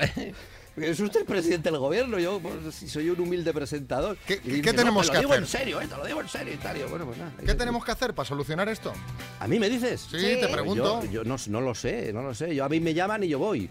[0.76, 4.16] Es usted el presidente del gobierno, yo pues, si soy un humilde presentador.
[4.26, 5.42] ¿Qué, qué tenemos te que lo digo hacer?
[5.42, 6.76] en serio, eh, te lo digo en serio y tal.
[6.76, 7.32] Y yo, bueno, pues nada.
[7.44, 8.92] ¿Qué tenemos que hacer para solucionar esto?
[9.40, 10.06] ¿A mí me dices?
[10.10, 10.36] Sí, Sí.
[10.40, 11.02] te pregunto.
[11.04, 12.54] Yo, yo no, no lo sé, no lo sé.
[12.54, 13.70] Yo a mí me llaman y yo voy.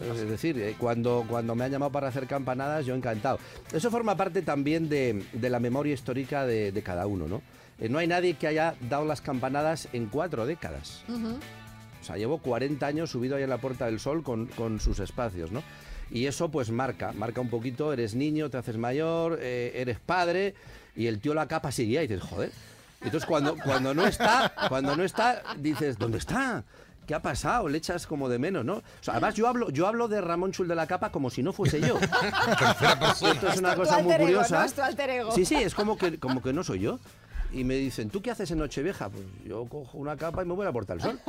[0.00, 3.38] Es decir, eh, cuando, cuando me han llamado para hacer campanadas, yo encantado.
[3.72, 7.42] Eso forma parte también de, de la memoria histórica de, de cada uno, ¿no?
[7.78, 11.04] Eh, no hay nadie que haya dado las campanadas en cuatro décadas.
[12.00, 14.98] O sea, llevo 40 años subido ahí en la Puerta del Sol con, con sus
[14.98, 15.62] espacios, ¿no?
[16.10, 20.54] Y eso pues marca, marca un poquito, eres niño, te haces mayor, eh, eres padre,
[20.94, 22.52] y el tío la capa sigue y dices, joder.
[23.00, 26.64] Entonces cuando, cuando no está, cuando no está, dices, ¿dónde está?
[27.06, 27.68] ¿Qué ha pasado?
[27.68, 28.74] Le echas como de menos, ¿no?
[28.74, 31.42] O sea, además yo hablo, yo hablo de Ramón Chul de la Capa como si
[31.42, 31.98] no fuese yo.
[33.32, 34.66] Esto es una cosa muy curiosa.
[35.34, 37.00] Sí, sí, es como que, como que no soy yo.
[37.52, 39.10] Y me dicen, ¿tú qué haces en Nochevieja?
[39.10, 41.20] Pues yo cojo una capa y me voy a la Puerta del Sol.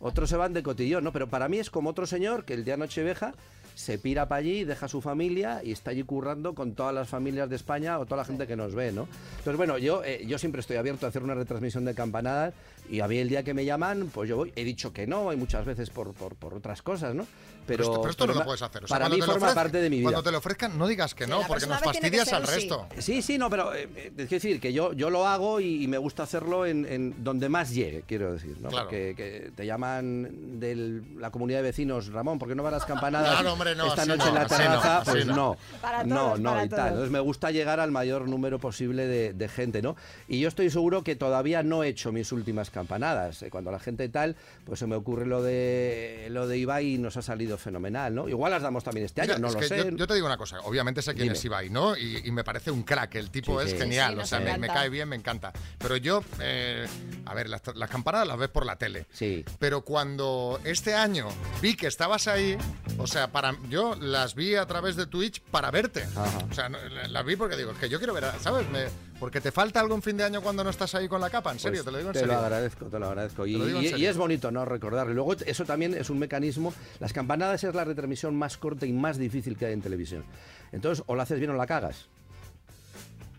[0.00, 1.12] Otros se van de cotillón, ¿no?
[1.12, 3.34] Pero para mí es como otro señor que el día Nochevieja
[3.76, 7.10] se pira para allí, deja a su familia y está allí currando con todas las
[7.10, 9.06] familias de España o toda la gente que nos ve, ¿no?
[9.38, 12.54] Entonces, bueno, yo, eh, yo siempre estoy abierto a hacer una retransmisión de campanadas
[12.88, 14.52] y a mí el día que me llaman, pues yo voy.
[14.56, 17.26] He dicho que no, hay muchas veces por, por, por otras cosas, ¿no?
[17.66, 18.84] Pero, esto, pero esto no lo puedes hacer.
[18.84, 20.04] O sea, para mí forma parte de mi vida.
[20.04, 22.54] Cuando te lo ofrezcan, no digas que no, porque nos fastidias al sí.
[22.54, 22.86] resto.
[22.98, 25.88] Sí, sí, no, pero eh, eh, es decir, que yo, yo lo hago y, y
[25.88, 28.68] me gusta hacerlo en, en donde más llegue, quiero decir, ¿no?
[28.68, 28.86] Claro.
[28.86, 32.84] Porque que te llaman de la comunidad de vecinos, Ramón, ¿por qué no van las
[32.84, 35.02] campanadas Claro, hombre, no, esta noche no, en la no, terraza?
[35.04, 35.34] pues no.
[35.34, 35.56] no.
[35.80, 36.88] Para no, todos, no, para y tal.
[36.88, 39.96] Entonces me gusta llegar al mayor número posible de, de gente, ¿no?
[40.28, 43.42] Y yo estoy seguro que todavía no he hecho mis últimas campanadas.
[43.42, 46.98] Eh, Cuando la gente tal, pues se me ocurre lo de lo de Ibai y
[46.98, 48.28] nos ha salido fenomenal, ¿no?
[48.28, 49.76] Igual las damos también este Mira, año, no es lo que sé.
[49.78, 51.36] Yo, yo te digo una cosa, obviamente sé quién Dime.
[51.36, 51.96] es Ibai, ¿no?
[51.96, 53.78] Y, y me parece un crack, el tipo Sí, es sí.
[53.78, 55.52] genial, Sí, o sea, me, cae bien, me encanta.
[55.78, 56.86] Pero yo, eh,
[57.24, 59.06] a ver, las, las campanadas las ves por la tele.
[59.12, 59.44] Sí.
[59.58, 61.28] Pero cuando este año
[61.62, 62.56] vi que estabas ahí,
[62.98, 66.06] o sea, para yo las vi a través de Twitch para verte.
[66.50, 68.68] O sea, las vi porque digo, es que yo quiero ver, ¿sabes?
[68.70, 68.86] Me-
[69.18, 71.52] porque te falta algo en fin de año cuando no estás ahí con la capa,
[71.52, 72.34] en serio, Pues te lo digo en te serio.
[72.34, 73.46] lo agradezco, te lo agradezco.
[73.46, 74.64] Y, lo es bonito, ¿no?
[74.64, 75.12] Recordarlo.
[75.12, 76.72] Y luego eso también es un mecanismo.
[77.00, 80.24] Las campanadas es la retransmisión más corta y más difícil que hay en televisión.
[80.72, 82.08] Entonces, o la haces bien o la cagas.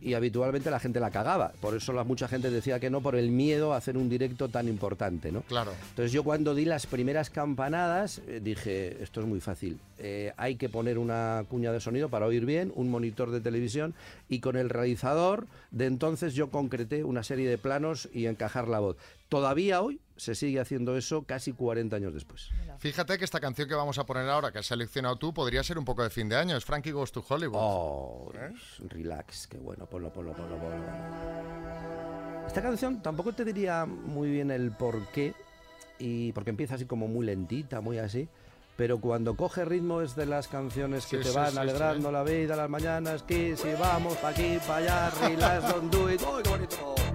[0.01, 1.51] Y habitualmente la gente la cagaba.
[1.59, 4.49] Por eso la, mucha gente decía que no, por el miedo a hacer un directo
[4.49, 5.41] tan importante, ¿no?
[5.41, 5.71] Claro.
[5.89, 10.57] Entonces yo cuando di las primeras campanadas eh, dije, esto es muy fácil, Eh, hay
[10.57, 13.95] que poner una cuña de sonido para oír bien, un monitor de televisión
[14.29, 18.79] y con el realizador de entonces yo concreté una serie de planos y encajar la
[18.79, 18.95] voz.
[19.29, 22.49] Todavía hoy se sigue haciendo eso casi 40 años después.
[22.79, 25.77] Fíjate que esta canción que vamos a poner ahora, que has seleccionado tú, podría ser
[25.77, 26.55] un poco de fin de año.
[26.55, 27.59] Es Frankie Goes to Hollywood.
[27.61, 28.31] Oh,
[28.89, 30.85] relax, qué bueno, ponlo, ponlo, ponlo, ponlo.
[32.47, 35.33] Esta canción tampoco te diría muy bien el por qué,
[35.99, 38.29] y porque empieza así como muy lentita, muy así.
[38.77, 42.11] Pero cuando coge ritmo es de las canciones que Sí, te sí, van sí, alegrando
[42.11, 46.21] la vida las mañanas, que si vamos pa' aquí, pa' allá, relax, don't do it.
[46.21, 47.06] ¡Ay, qué bonito!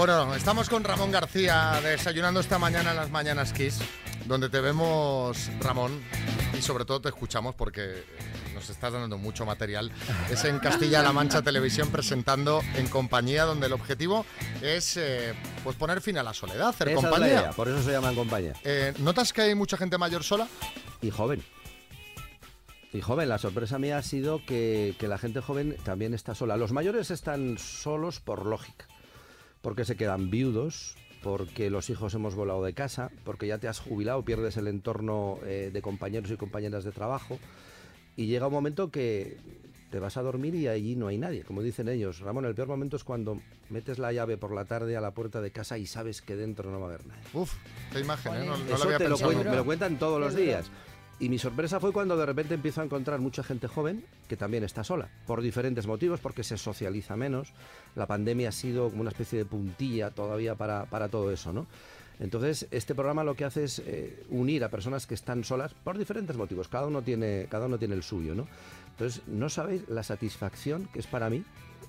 [0.00, 3.80] Bueno, estamos con Ramón García desayunando esta mañana en las Mañanas Kiss,
[4.24, 6.00] donde te vemos, Ramón,
[6.58, 8.02] y sobre todo te escuchamos porque
[8.54, 9.92] nos estás dando mucho material.
[10.30, 14.24] Es en Castilla-La Mancha Televisión presentando En Compañía, donde el objetivo
[14.62, 17.40] es eh, pues poner fin a la soledad, hacer Esa es la compañía.
[17.40, 18.54] idea, por eso se llama en compañía.
[18.64, 20.48] Eh, ¿Notas que hay mucha gente mayor sola?
[21.02, 21.44] Y joven.
[22.94, 26.56] Y joven, la sorpresa mía ha sido que, que la gente joven también está sola.
[26.56, 28.86] Los mayores están solos por lógica,
[29.62, 33.78] porque se quedan viudos, porque los hijos hemos volado de casa, porque ya te has
[33.78, 37.38] jubilado, pierdes el entorno eh, de compañeros y compañeras de trabajo,
[38.16, 39.36] y llega un momento que
[39.90, 42.20] te vas a dormir y allí no hay nadie, como dicen ellos.
[42.20, 43.40] Ramón, el peor momento es cuando
[43.70, 46.70] metes la llave por la tarde a la puerta de casa y sabes que dentro
[46.70, 47.22] no va a haber nadie.
[47.34, 47.54] Uf,
[47.92, 48.44] qué imagen, ¿eh?
[48.46, 49.32] No, no lo había te lo pensado.
[49.32, 50.70] cuen- me lo cuentan todos los días.
[51.20, 54.64] Y mi sorpresa fue cuando de repente empiezo a encontrar mucha gente joven que también
[54.64, 57.52] está sola, por diferentes motivos, porque se socializa menos.
[57.94, 61.66] La pandemia ha sido como una especie de puntilla todavía para, para todo eso, ¿no?
[62.20, 65.98] Entonces, este programa lo que hace es eh, unir a personas que están solas por
[65.98, 66.68] diferentes motivos.
[66.68, 68.46] Cada uno tiene, cada uno tiene el suyo, ¿no?
[68.92, 71.44] Entonces, no sabéis la satisfacción que es para mí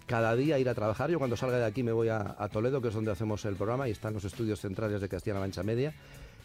[0.08, 1.10] cada día ir a trabajar.
[1.10, 3.56] Yo cuando salga de aquí me voy a, a Toledo, que es donde hacemos el
[3.56, 5.94] programa, y están los estudios centrales de Castilla-La Mancha Media.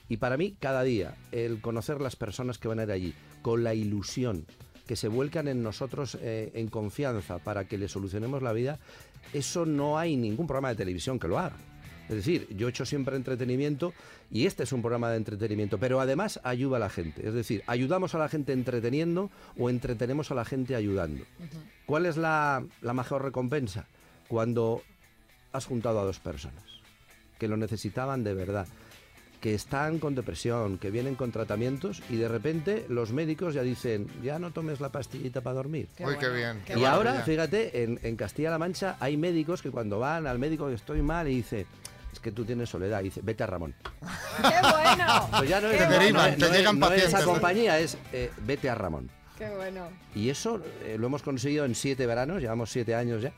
[0.08, 3.64] Y para mí, cada día, el conocer las personas que van a ir allí, con
[3.64, 4.46] la ilusión,
[4.86, 8.78] que se vuelcan en nosotros eh, en confianza para que les solucionemos la vida,
[9.32, 11.56] eso no hay ningún programa de televisión que lo haga.
[12.08, 13.92] Es decir, yo he hecho siempre entretenimiento
[14.30, 17.26] y este es un programa de entretenimiento, pero además ayuda a la gente.
[17.26, 21.24] Es decir, ayudamos a la gente entreteniendo o entretenemos a la gente ayudando.
[21.84, 23.86] ¿Cuál es la, la mejor recompensa?
[24.28, 24.82] Cuando
[25.52, 26.62] has juntado a dos personas
[27.40, 28.68] que lo necesitaban de verdad,
[29.46, 34.08] que están con depresión, que vienen con tratamientos y de repente los médicos ya dicen,
[34.20, 35.86] ya no tomes la pastillita para dormir.
[36.00, 36.62] Uy, qué bien.
[36.66, 40.68] qué y ahora, fíjate, en, en Castilla-La Mancha hay médicos que cuando van al médico
[40.68, 41.64] estoy mal y dice,
[42.12, 43.72] es que tú tienes soledad, y dice, vete a Ramón.
[44.42, 45.28] ¡Qué bueno!
[45.38, 47.14] Pues ya no es, Te no- derivan, no- te no es- llegan no es pacientes,
[47.14, 47.24] a ¿eh?
[47.24, 49.08] compañía, es eh, vete a Ramón.
[49.38, 49.90] ¡Qué bueno!
[50.16, 53.32] Y eso eh, lo hemos conseguido en siete veranos, llevamos siete años ya.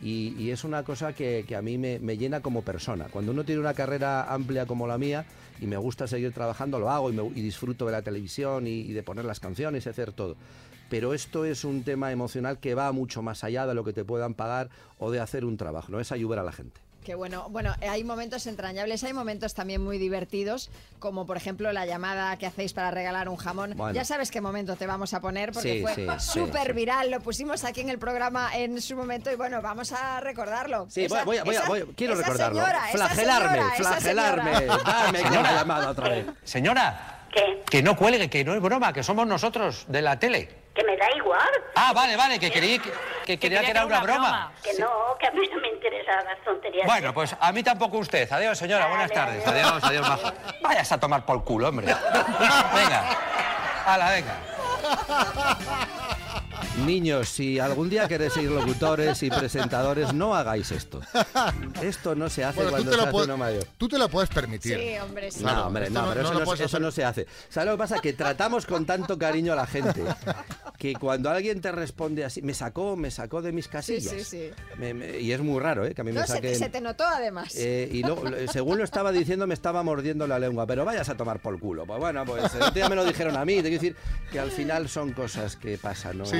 [0.00, 3.06] Y, es una cosa que, a mí me, me llena como persona.
[3.10, 5.24] Cuando uno tiene una carrera amplia como la mía
[5.60, 8.80] y me gusta seguir trabajando, lo hago y, me- y disfruto de la televisión y,
[8.82, 10.36] y de poner las canciones y hacer todo.
[10.88, 14.04] Pero esto es un tema emocional que va mucho más allá de lo que te
[14.04, 16.80] puedan pagar o de hacer un trabajo, no es ayudar a la gente.
[17.08, 17.46] Qué bueno.
[17.48, 22.44] Bueno, hay momentos entrañables, hay momentos también muy divertidos, como por ejemplo la llamada que
[22.44, 23.72] hacéis para regalar un jamón.
[23.78, 23.94] Bueno.
[23.94, 26.72] Ya sabes qué momento te vamos a poner porque Sí, fue sí, sí, súper sí.
[26.74, 27.10] viral.
[27.10, 30.86] Lo pusimos aquí en el programa en su momento y bueno, vamos a recordarlo.
[30.90, 31.64] Sí, Esa- voy a- voy esa-
[31.96, 32.60] quiero esa recordarlo.
[32.60, 34.54] señora, esa Flagelarme, señora, esa flagelarme.
[34.58, 34.82] señora.
[34.84, 36.26] Dame que la llamada otra vez.
[36.44, 37.20] Señora,
[37.70, 40.50] que no cuelgue, que no es broma, que somos nosotros de la tele.
[40.78, 41.48] Que me da igual.
[41.74, 42.92] Ah, vale, vale, que quería que,
[43.26, 44.52] que quería que era una broma.
[44.62, 46.86] Que no, que a mí no me interesan las tonterías.
[46.86, 48.30] Bueno, pues a mí tampoco usted.
[48.30, 49.44] Adiós, señora, buenas tardes.
[49.44, 50.32] Adiós, adiós, maja.
[50.62, 51.86] Vayas a tomar por culo, hombre.
[51.86, 53.04] Venga.
[53.86, 55.88] Hala, venga.
[56.84, 61.00] Niños, si algún día queréis ser locutores y presentadores, no hagáis esto.
[61.82, 63.64] Esto no se hace Bueno, cuando se hace uno mayor.
[63.76, 64.78] tú te lo puedes permitir.
[64.78, 65.44] Sí, hombre, sí.
[65.44, 66.80] No, hombre, no, no- pero no eso, no, eso hacer.
[66.80, 67.26] no se hace.
[67.48, 67.98] ¿Sabes lo que pasa?
[68.00, 70.02] Que tratamos con tanto cariño a la gente
[70.78, 74.12] que cuando alguien te responde así, me sacó, me sacó de mis Sí, casillas.
[74.14, 74.50] sí, sí.
[74.76, 75.94] Me- me- y es muy raro, ¿eh?
[75.94, 77.54] Que a mí me se, te notó además.
[77.56, 78.22] Eh, y luego,
[78.52, 80.66] según lo estaba diciendo, me estaba mordiendo la lengua.
[80.66, 81.86] Pero vayas a tomar por culo.
[81.86, 83.56] Pues bueno, pues día me lo dijeron a mí.
[83.56, 83.96] Te quiero decir
[84.30, 86.26] que al final son cosas que pasan, ¿no?
[86.26, 86.36] Sí,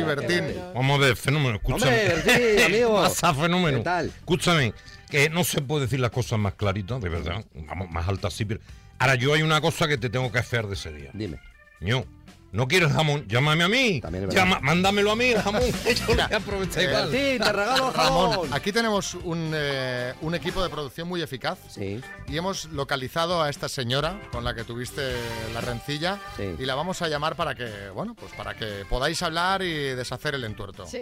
[0.75, 2.15] Vamos a ver, fenómeno, escúchame.
[2.15, 2.95] Hombre, amigo.
[3.03, 3.79] Pasa, fenómeno.
[3.79, 4.07] ¿Qué tal?
[4.07, 4.75] Escúchame,
[5.11, 7.45] que no se puede decir las cosas más claritas, de verdad.
[7.55, 8.61] Vamos, más altas sí, pero...
[8.99, 11.11] Ahora, yo hay una cosa que te tengo que hacer de ese día.
[11.15, 11.39] Dime.
[11.81, 12.05] Yo,
[12.53, 13.27] ¿no quieres jamón?
[13.29, 14.01] Llámame a mí.
[14.31, 15.63] Llama- mándamelo a mí, el jamón.
[16.07, 18.31] Yo te regalo jamón.
[18.33, 22.01] Ramón, aquí tenemos un, eh, un equipo de producción muy eficaz Sí.
[22.27, 25.13] y hemos localizado a esta señora con la que tuviste
[25.53, 26.55] la rencilla Sí.
[26.59, 30.35] y la vamos a llamar para que, bueno, pues para que podáis hablar y deshacer
[30.35, 30.87] el entuerto.
[30.87, 31.01] Sí.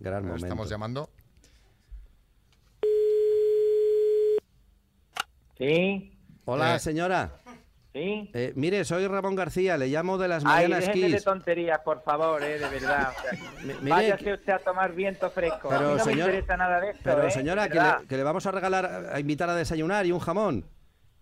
[0.00, 0.46] Gran momento.
[0.46, 1.10] Estamos llamando.
[5.58, 6.12] Sí,
[6.44, 7.32] Hola, Eh, señora.
[7.98, 8.30] Sí.
[8.34, 9.76] Eh, mire, soy Ramón García.
[9.76, 11.24] Le llamo de las Ay, mañanas déjeme de Kiss.
[11.24, 13.12] tonterías, por favor, eh, de verdad.
[13.16, 13.32] O sea,
[13.82, 15.68] mire váyase usted a tomar viento fresco.
[15.72, 17.80] a Pero, mí no señor- me interesa nada de esto, Pero, eh, señora, que le,
[17.80, 18.00] verdad.
[18.08, 20.64] que le vamos a regalar, a invitar a desayunar y un jamón.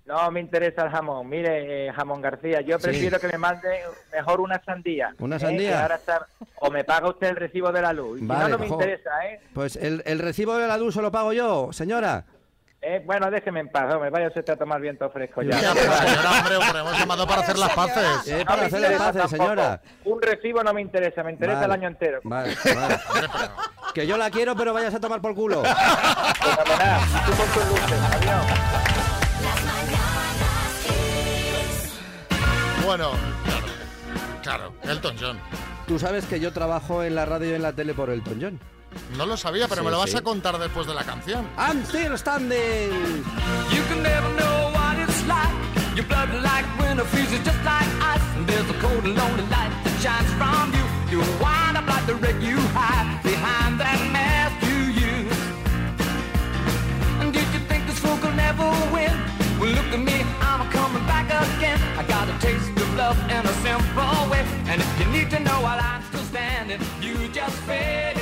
[0.04, 1.28] No me interesa el jamón.
[1.28, 2.84] Mire, eh, jamón García, yo Sí.
[2.84, 3.68] prefiero que me mande
[4.12, 5.12] mejor una sandía.
[5.18, 5.70] ¿Una eh, sandía?
[5.70, 6.28] que ahora está-
[6.60, 8.20] O me paga usted el recibo de la luz.
[8.20, 8.74] Si no, no me jo.
[8.74, 9.40] interesa, ¿eh?
[9.52, 12.24] Pues el, el recibo de la luz se lo pago yo, señora.
[12.88, 15.60] Eh, Bueno, déjeme en paz, me vaya usted a tomar viento fresco ya.
[15.60, 18.28] Ya, pero señora, hombre, pero hemos llamado para hacer las paces.
[18.28, 19.42] Eh, para hacer las paces, tampoco.
[19.44, 19.80] señora.
[20.04, 21.66] Un recibo no me interesa, me interesa Vale.
[21.74, 22.20] el año entero.
[22.22, 22.98] Vale, vale.
[23.94, 25.62] que yo la quiero, pero vayas a tomar por culo.
[25.64, 27.00] Fenomenal.
[27.26, 28.00] Tú con tus luces.
[28.14, 28.46] Adiós.
[32.84, 33.10] Bueno,
[33.44, 33.66] claro,
[34.42, 35.40] claro, Elton John.
[35.88, 38.60] Tú sabes que yo trabajo en la radio y en la tele por Elton John.
[39.16, 41.46] No lo sabía, pero Sí, me lo vas a contar después de la canción.
[41.58, 43.24] I'm still standing.
[43.72, 45.54] You can never know what it's like.
[45.96, 48.22] Your blood like winter freezes just like ice.
[48.36, 50.84] And there's a cold and lonely light that shines from you.
[51.10, 54.78] You wind up like the wreck you hide behind that mask you
[55.08, 55.40] use.
[57.20, 59.12] And did you think this fool could never win?
[59.58, 61.80] Well, look at me, I'm coming back again.
[61.96, 64.44] I got a taste of love in a simple way.
[64.68, 68.15] And if you need to know while I'm still standing, you just fade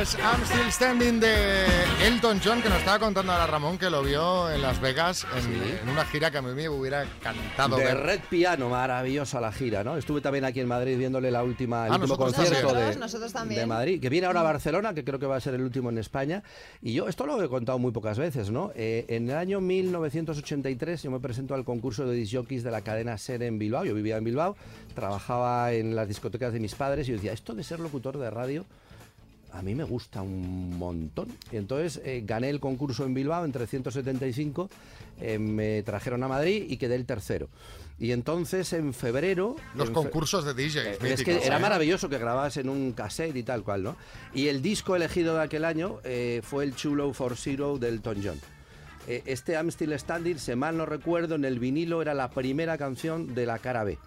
[0.00, 1.66] Es I'm Still Standing de
[2.06, 5.78] Elton John, que nos estaba contando ahora Ramón que lo vio en Las Vegas en,
[5.82, 7.98] en una gira que a mí me hubiera encantado De ver.
[7.98, 9.98] Red Piano, maravillosa la gira, ¿no?
[9.98, 13.32] Estuve también aquí en Madrid viéndole la última, el Ah, último concierto de, Nosotros- nosotros
[13.34, 13.60] también.
[13.60, 15.90] de Madrid, que viene ahora a Barcelona, que creo que va a ser el último
[15.90, 16.42] en España.
[16.80, 18.72] Y yo esto lo he contado muy pocas veces, ¿no?
[18.74, 23.18] Eh, en el año 1983 yo me presento al concurso de disjockeys de la cadena
[23.18, 23.84] SER en Bilbao.
[23.84, 24.56] Yo vivía en Bilbao,
[24.94, 28.30] trabajaba en las discotecas de mis padres y yo decía, esto de ser locutor de
[28.30, 28.64] radio
[29.52, 31.28] a mí me gusta un montón.
[31.52, 34.70] Entonces eh, gané el concurso en Bilbao en 375,
[35.20, 37.48] eh, me trajeron a Madrid y quedé el tercero.
[37.98, 39.56] Y entonces en febrero...
[39.74, 40.76] Los en fe- concursos de DJs.
[40.76, 43.96] eh, es míticos, que era maravilloso que grababas en un cassette y tal cual, ¿no?
[44.34, 45.98] Y el disco elegido de aquel año
[46.42, 48.40] fue el Chulo for Zero del Elton John.
[49.06, 53.34] Este I'm Still Standing, si mal no recuerdo, en el vinilo era la primera canción
[53.34, 53.98] de la cara B.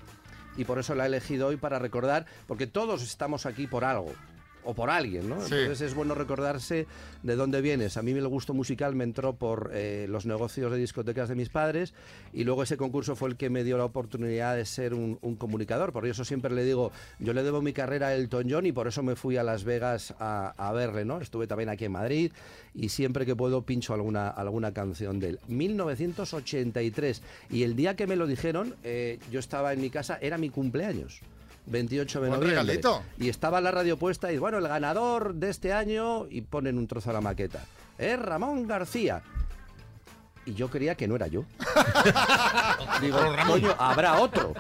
[0.56, 4.14] Y por eso la he elegido hoy para recordar, porque todos estamos aquí por algo.
[4.66, 5.42] O por alguien, ¿no?
[5.42, 5.56] Sí.
[5.56, 6.88] Entonces es bueno recordarse
[7.22, 7.98] de dónde vienes.
[7.98, 11.50] A mí el gusto musical me entró por eh, los negocios de discotecas de mis
[11.50, 11.94] padres
[12.34, 15.36] y luego ese concurso fue el que me dio la oportunidad de ser un, un
[15.36, 15.92] comunicador.
[15.92, 18.88] Por eso siempre le digo, yo le debo mi carrera a Elton John y por
[18.88, 21.20] eso me fui a Las Vegas a, a verle, ¿no?
[21.20, 22.32] Estuve también aquí en Madrid
[22.74, 25.40] y siempre que puedo pincho alguna, alguna canción de él.
[25.48, 30.38] 1983 y el día que me lo dijeron, eh, yo estaba en mi casa, era
[30.38, 31.22] mi cumpleaños.
[31.66, 32.50] 28 de noviembre.
[32.50, 33.04] regalito.
[33.18, 36.88] Y estaba la radio puesta y bueno, el ganador de este año y ponen un
[36.88, 37.66] trozo a la maqueta.
[37.98, 39.22] es Ramón García.
[40.46, 41.46] Y yo creía que no era yo.
[43.02, 44.54] Digo, coño, habrá otro.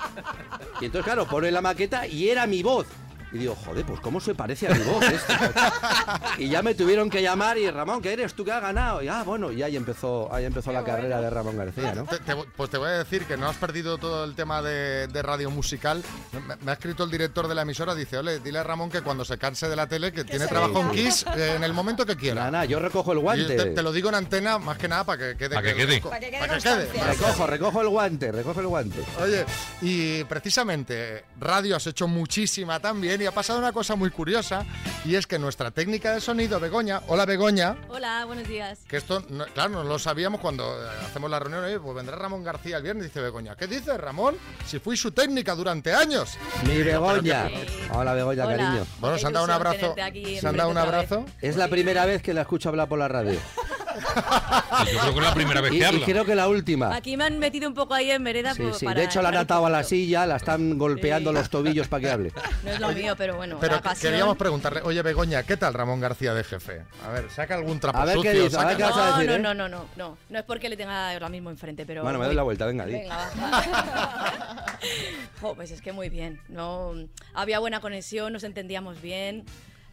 [0.80, 2.88] Y entonces, claro, pone la maqueta y era mi voz.
[3.34, 5.34] Y digo, joder, pues cómo se parece a mi voz este.
[6.38, 9.02] Y ya me tuvieron que llamar y Ramón, ¿qué eres tú que has ganado?
[9.02, 12.06] Y ah, bueno, y ahí empezó, ahí empezó la carrera de Ramón García, ¿no?
[12.06, 15.08] Te- te- pues te voy a decir que no has perdido todo el tema de,
[15.08, 16.04] de radio musical.
[16.48, 19.02] Me, me ha escrito el director de la emisora, dice, ole, dile a Ramón que
[19.02, 20.92] cuando se canse de la tele, que tiene trabajo en.
[20.92, 22.52] Kiss eh, en el momento que quiera.
[22.52, 23.56] Nada, yo recojo el guante.
[23.56, 25.56] Te, te lo digo en antena, más que nada, para que quede.
[25.56, 26.02] Para que quede.
[26.02, 27.04] Para que Para quede.
[27.04, 29.00] Recojo, recojo el guante, recojo el guante.
[29.22, 29.44] Oye,
[29.82, 34.66] y precisamente radio has hecho muchísima también y ha pasado una cosa muy curiosa
[35.06, 38.80] y es que nuestra técnica de sonido, Begoña, hola Begoña, Hola, buenos días.
[38.88, 42.16] que esto, no- claro, no lo sabíamos cuando eh, hacemos la reunión, oye, pues vendrá
[42.18, 44.36] Ramón García el viernes, dice Begoña, ¿qué dices Ramón?
[44.66, 46.38] Si fui su técnica durante años.
[46.68, 47.50] Mi Begoña.
[47.92, 48.58] Hola, Begoña, Hola.
[48.58, 48.86] cariño.
[49.00, 49.96] Bueno, se han dado un abrazo.
[50.40, 51.26] Se han dado un abrazo.
[51.42, 53.40] Es la primera vez que la escucho hablar por la radio.
[53.96, 56.06] Yo creo que es la primera vez Y, que y habla.
[56.06, 56.96] creo que la última.
[56.96, 58.86] Aquí me han metido un poco ahí en vereda Sí, por- sí.
[58.86, 62.02] para De hecho, la han atado a la silla, la están golpeando los tobillos para
[62.02, 62.32] que hable.
[62.64, 66.34] No es lo mío, pero bueno, Pero queríamos preguntarle, oye Begoña, ¿qué tal Ramón García
[66.34, 66.84] de jefe?
[67.06, 68.44] A ver, saca algún trapo A ver qué sucio.
[68.46, 69.40] dice, a ver saca- qué vas a no, decir, no, ¿eh?
[69.40, 70.18] no, no, no, no.
[70.30, 72.04] No es porque le tenga ahora mismo enfrente, pero.
[72.04, 72.94] Bueno, me doy la vuelta, venga, di.
[72.94, 74.66] Venga, va.
[75.42, 76.40] Jo, pues es que muy bien.
[76.50, 76.94] No,
[77.34, 79.44] había buena conexión, nos entendíamos bien.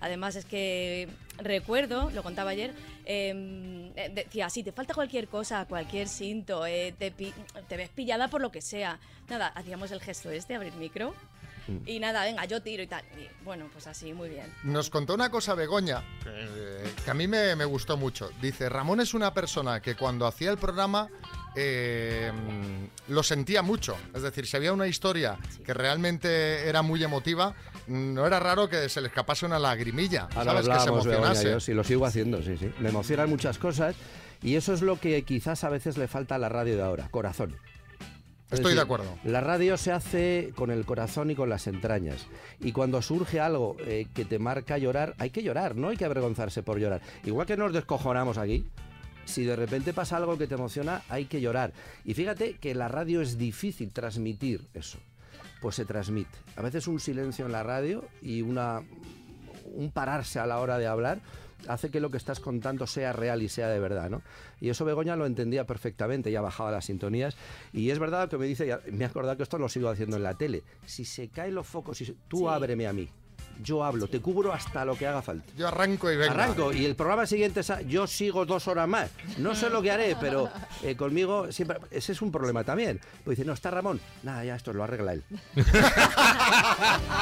[0.00, 1.08] Además es que
[1.42, 2.72] recuerdo, lo contaba ayer,
[3.04, 7.34] eh, eh, decía, si te falta cualquier cosa, cualquier cinto, eh, te, pi-
[7.68, 8.98] te ves pillada por lo que sea.
[9.28, 11.14] Nada, hacíamos el gesto este, abrir micro.
[11.68, 11.76] Mm.
[11.88, 13.04] Y nada, venga, yo tiro y tal.
[13.18, 14.46] Y bueno, pues así, muy bien.
[14.64, 18.30] Nos contó una cosa Begoña que, que a mí me, me gustó mucho.
[18.40, 21.08] Dice, Ramón es una persona que cuando hacía el programa
[21.54, 22.32] eh,
[23.08, 23.96] lo sentía mucho.
[24.14, 27.54] Es decir, si había una historia que realmente era muy emotiva,
[27.86, 30.28] no era raro que se le escapase una lagrimilla.
[30.34, 30.68] Ahora ¿Sabes?
[30.68, 31.50] Que se Begoña, emocionase.
[31.50, 32.70] yo sí lo sigo haciendo, sí, sí.
[32.80, 33.96] Me emocionan muchas cosas
[34.42, 37.08] y eso es lo que quizás a veces le falta a la radio de ahora,
[37.10, 37.56] corazón.
[38.50, 39.16] Es Estoy de acuerdo.
[39.22, 42.26] La radio se hace con el corazón y con las entrañas.
[42.58, 46.04] Y cuando surge algo eh, que te marca llorar, hay que llorar, no hay que
[46.04, 47.00] avergonzarse por llorar.
[47.24, 48.66] Igual que nos descojonamos aquí,
[49.24, 51.72] si de repente pasa algo que te emociona, hay que llorar.
[52.04, 54.98] Y fíjate que la radio es difícil transmitir eso.
[55.60, 56.30] Pues se transmite.
[56.56, 58.82] A veces un silencio en la radio y una,
[59.74, 61.20] un pararse a la hora de hablar
[61.68, 64.22] hace que lo que estás contando sea real y sea de verdad, ¿no?
[64.62, 67.36] Y eso Begoña lo entendía perfectamente, ya bajaba las sintonías.
[67.74, 70.22] Y es verdad que me dice, me he acordado que esto lo sigo haciendo en
[70.22, 70.62] la tele.
[70.86, 73.10] Si se caen los focos, si se- tú ábreme a mí.
[73.62, 75.44] Yo hablo, te cubro hasta lo que haga falta.
[75.56, 76.32] Yo arranco y venga.
[76.32, 79.10] Arranco y el programa siguiente, yo sigo dos horas más.
[79.38, 80.48] No sé lo que haré, pero
[80.82, 81.78] eh, conmigo siempre.
[81.90, 83.00] Ese es un problema también.
[83.24, 84.00] Pues dice, no, está Ramón.
[84.22, 85.22] Nada, ya esto lo arregla él.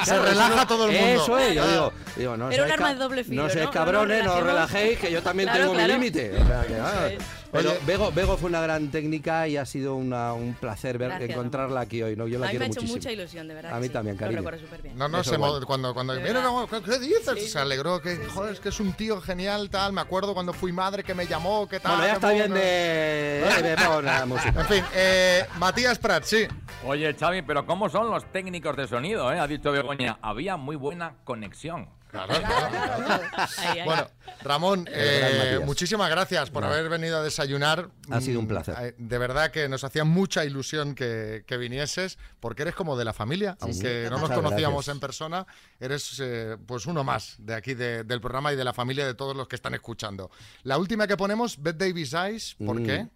[0.05, 1.23] Se relaja todo el mundo.
[1.23, 1.67] Eso es, yo Ah.
[1.71, 4.43] digo, digo no Era un seáis arma ca- de doble filo, No cabrones, no os
[4.43, 5.89] relajéis, que yo también Claro, tengo claro.
[5.89, 6.41] mi límite.
[6.41, 7.09] O sea, que, ah.
[7.51, 7.79] Pero Oye.
[7.87, 11.81] Bego, Bego fue una gran técnica y ha sido una- un placer ver, Gracias, encontrarla
[11.81, 12.15] aquí hoy.
[12.15, 12.27] ¿no?
[12.29, 12.97] Yo la a mí quiero me ha hecho muchísimo.
[12.99, 13.73] mucha ilusión, de verdad.
[13.75, 13.93] A mí sí.
[13.93, 14.37] también, Lo cariño.
[14.39, 14.99] recuerdo súper bien.
[14.99, 17.35] No, no, Eso se mo- cuando, cuando mira, no, ¿qué, qué dices?
[17.39, 17.49] Sí.
[17.49, 19.93] Se alegró, que joder, es que es un tío genial, tal.
[19.95, 21.93] Me acuerdo cuando fui madre que me llamó, que tal.
[21.93, 22.63] Bueno, ya está bien bueno.
[22.65, 24.61] de, la música.
[24.61, 26.47] En fin, eh, Matías Prat, sí.
[26.87, 29.33] Oye, Xavi, pero ¿cómo son los técnicos de sonido?
[29.33, 29.39] eh?
[29.39, 31.89] Ha dicho Begoña, había muy buena conexión.
[32.13, 33.85] Ahí, ahí.
[33.85, 34.09] Bueno,
[34.43, 35.67] Ramón, eh, Matías.
[35.67, 36.69] muchísimas gracias por No.
[36.71, 37.91] haber venido a desayunar.
[38.11, 38.75] Ha sido un Mm, placer.
[38.81, 43.05] eh, De verdad que nos hacía mucha ilusión que, que vinieses, porque eres como de
[43.05, 44.95] la familia, aunque no nos conocíamos gracias.
[44.97, 45.47] en persona,
[45.81, 49.15] eres eh, pues uno más de aquí de- del programa y de la familia de
[49.15, 50.31] todos los que están escuchando.
[50.63, 52.87] La última que ponemos, Beth Davis Eyes, ¿por Mm.
[52.87, 53.07] qué?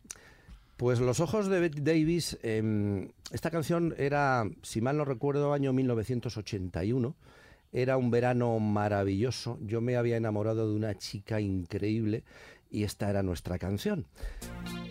[0.77, 5.73] Pues Los Ojos de Bette Davis, em, esta canción era, si mal no recuerdo, año
[5.73, 7.15] 1981.
[7.73, 9.59] Era un verano maravilloso.
[9.63, 12.23] Yo me había enamorado de una chica increíble
[12.71, 14.07] y esta era nuestra canción.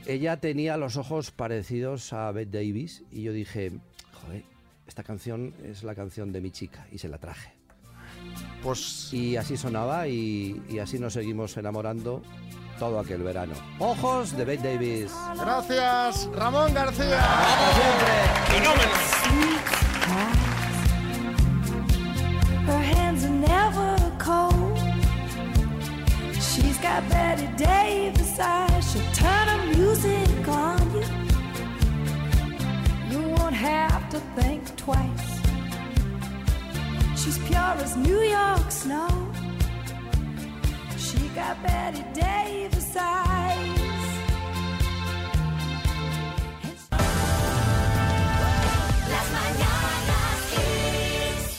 [0.05, 3.71] Ella tenía los ojos parecidos a Bette Davis y yo dije,
[4.13, 4.43] joder,
[4.87, 7.53] esta canción es la canción de mi chica y se la traje.
[8.61, 12.21] Pues Y así sonaba y, y así nos seguimos enamorando
[12.77, 13.53] todo aquel verano.
[13.79, 15.11] Ojos de Bette Davis.
[15.37, 17.19] gracias, Ramón García.
[26.91, 28.91] Got Betty Davis eyes.
[28.91, 31.05] She'll turn her music on you.
[33.09, 35.39] You won't have to think twice.
[37.15, 39.07] She's pure as New York snow.
[40.97, 43.90] She got Betty Davis eyes.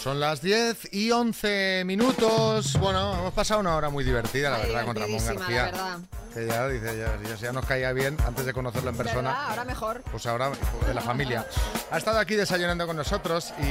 [0.02, 2.76] Son las 10 y 11 minutos.
[2.80, 5.66] Bueno, hemos pasado una hora muy divertida, la verdad, con Ramón García.
[5.66, 5.98] la verdad.
[6.34, 9.30] Que ya dice, ya, ya, nos caía bien antes de conocerlo en persona.
[9.30, 9.46] ¿Verdad?
[9.50, 10.02] Ahora mejor.
[10.10, 10.50] Pues ahora
[10.86, 11.46] de la familia.
[11.90, 13.64] Ha estado aquí desayunando con nosotros y,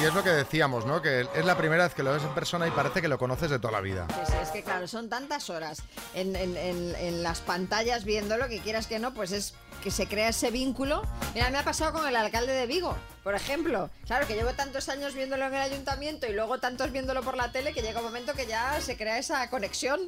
[0.00, 1.00] y es lo que decíamos, ¿no?
[1.00, 3.50] Que es la primera vez que lo ves en persona y parece que lo conoces
[3.50, 4.06] de toda la vida.
[4.10, 5.82] Sí, sí, es que claro, son tantas horas
[6.14, 10.06] en, en- en- en las pantallas viéndolo que quieras que no, pues es que se
[10.06, 11.02] crea ese vínculo.
[11.34, 13.90] Mira, me ha pasado con el alcalde de Vigo, por ejemplo.
[14.06, 17.52] Claro, que llevo tantos años viéndolo en el ayuntamiento y luego tantos viéndolo por la
[17.52, 20.00] tele que llega un momento que ya se crea esa conexión.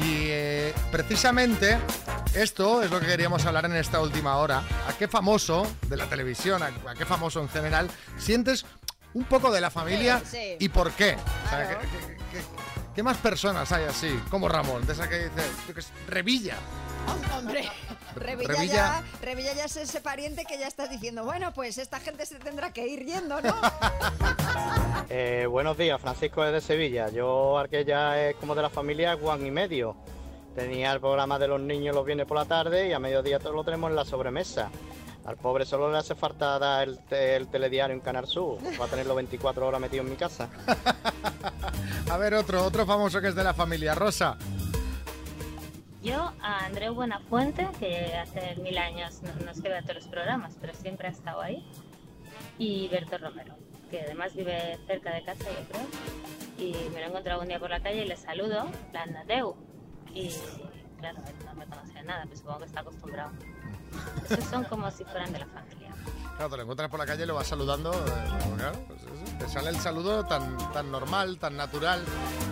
[0.00, 1.78] Y eh, precisamente
[2.34, 4.62] esto es lo que queríamos hablar en esta última hora.
[4.88, 8.64] ¿A qué famoso de la televisión, a, a qué famoso en general, sientes
[9.14, 10.56] un poco de la familia Sí, sí.
[10.60, 11.16] y por qué?
[11.46, 11.80] O sea, Claro.
[11.80, 12.44] ¿qué, qué- qué-
[12.94, 15.42] qué más personas hay así, como Ramón, de esa que dice,
[15.74, 16.56] qué sé, Revilla?
[17.36, 17.68] Hombre,
[18.16, 18.74] Revilla, Revilla.
[18.74, 22.36] Ya, Revilla ya es ese pariente que ya estás diciendo, bueno, pues esta gente se
[22.38, 23.54] tendrá que ir yendo, ¿no?
[25.08, 27.08] Eh, buenos días, Francisco es de Sevilla.
[27.10, 29.94] Yo, aquella es como de la familia Juan y medio.
[30.56, 33.52] Tenía el programa de los niños los viernes por la tarde y a mediodía todo
[33.52, 34.70] lo tenemos en la sobremesa.
[35.26, 38.58] Al pobre solo le hace falta dar el, te- el telediario en Canal Sur.
[38.80, 40.48] Va a tenerlo 24 horas metido en mi casa.
[42.10, 44.38] A ver, otro, otro famoso que es de la familia, Rosa.
[46.02, 50.06] Yo a Andreu Buenafuente, que hace mil años no, no es que vea todos los
[50.06, 51.68] programas, pero siempre ha estado ahí.
[52.58, 53.54] Y Berto Romero,
[53.90, 55.86] que además vive cerca de casa, yo creo.
[56.58, 59.16] Y me lo he encontrado un día por la calle y le saludo, en plan
[59.16, 59.56] Andreu.
[60.16, 60.30] Y
[60.98, 63.32] claro, él no me conoce de nada, pero supongo que está acostumbrado.
[64.30, 65.90] Esos son como si fueran de la familia.
[66.36, 67.92] Claro, te lo encuentras por la calle y lo vas saludando.
[67.92, 72.02] eh, claro, pues eso, te sale el saludo tan, tan normal, tan natural.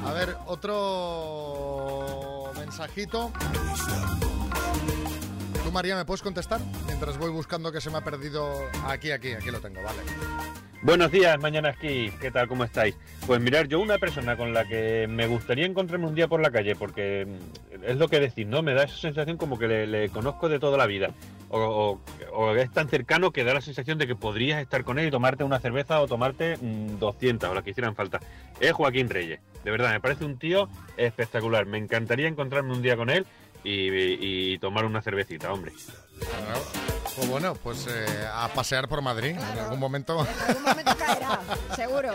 [0.07, 3.33] A ver, otro mensajito.
[5.65, 6.61] Tú, María, ¿me puedes contestar?
[6.87, 8.47] Mientras voy buscando que se me ha perdido.
[8.87, 10.03] Aquí, aquí, aquí lo tengo, vale.
[10.85, 12.13] Buenos días, Mañana Esquí.
[12.21, 12.47] ¿Qué tal?
[12.47, 12.95] ¿Cómo estáis?
[13.27, 16.51] Pues mirar, yo una persona con la que me gustaría encontrarme un día por la
[16.51, 18.61] calle, porque mm, es lo que decís, ¿no?
[18.61, 21.09] Me da esa sensación como que le, conozco de toda la vida.
[21.49, 22.01] O,
[22.55, 25.43] es tan cercano que da la sensación de que podrías estar con él y tomarte
[25.43, 28.21] una cerveza o tomarte mm, 200 o las que hicieran falta.
[28.61, 29.41] Es Joaquín Reyes.
[29.65, 30.69] De verdad, me parece un tío
[30.99, 31.65] espectacular.
[31.65, 33.25] Me encantaría encontrarme un día con él
[33.65, 35.73] y tomar una cervecita, hombre.
[36.19, 36.63] Claro.
[37.17, 39.37] Pues bueno, pues eh, a pasear por Madrid.
[39.37, 39.53] Claro.
[39.53, 40.27] En algún momento.
[40.27, 41.41] En algún momento caerá,
[41.77, 42.13] seguro.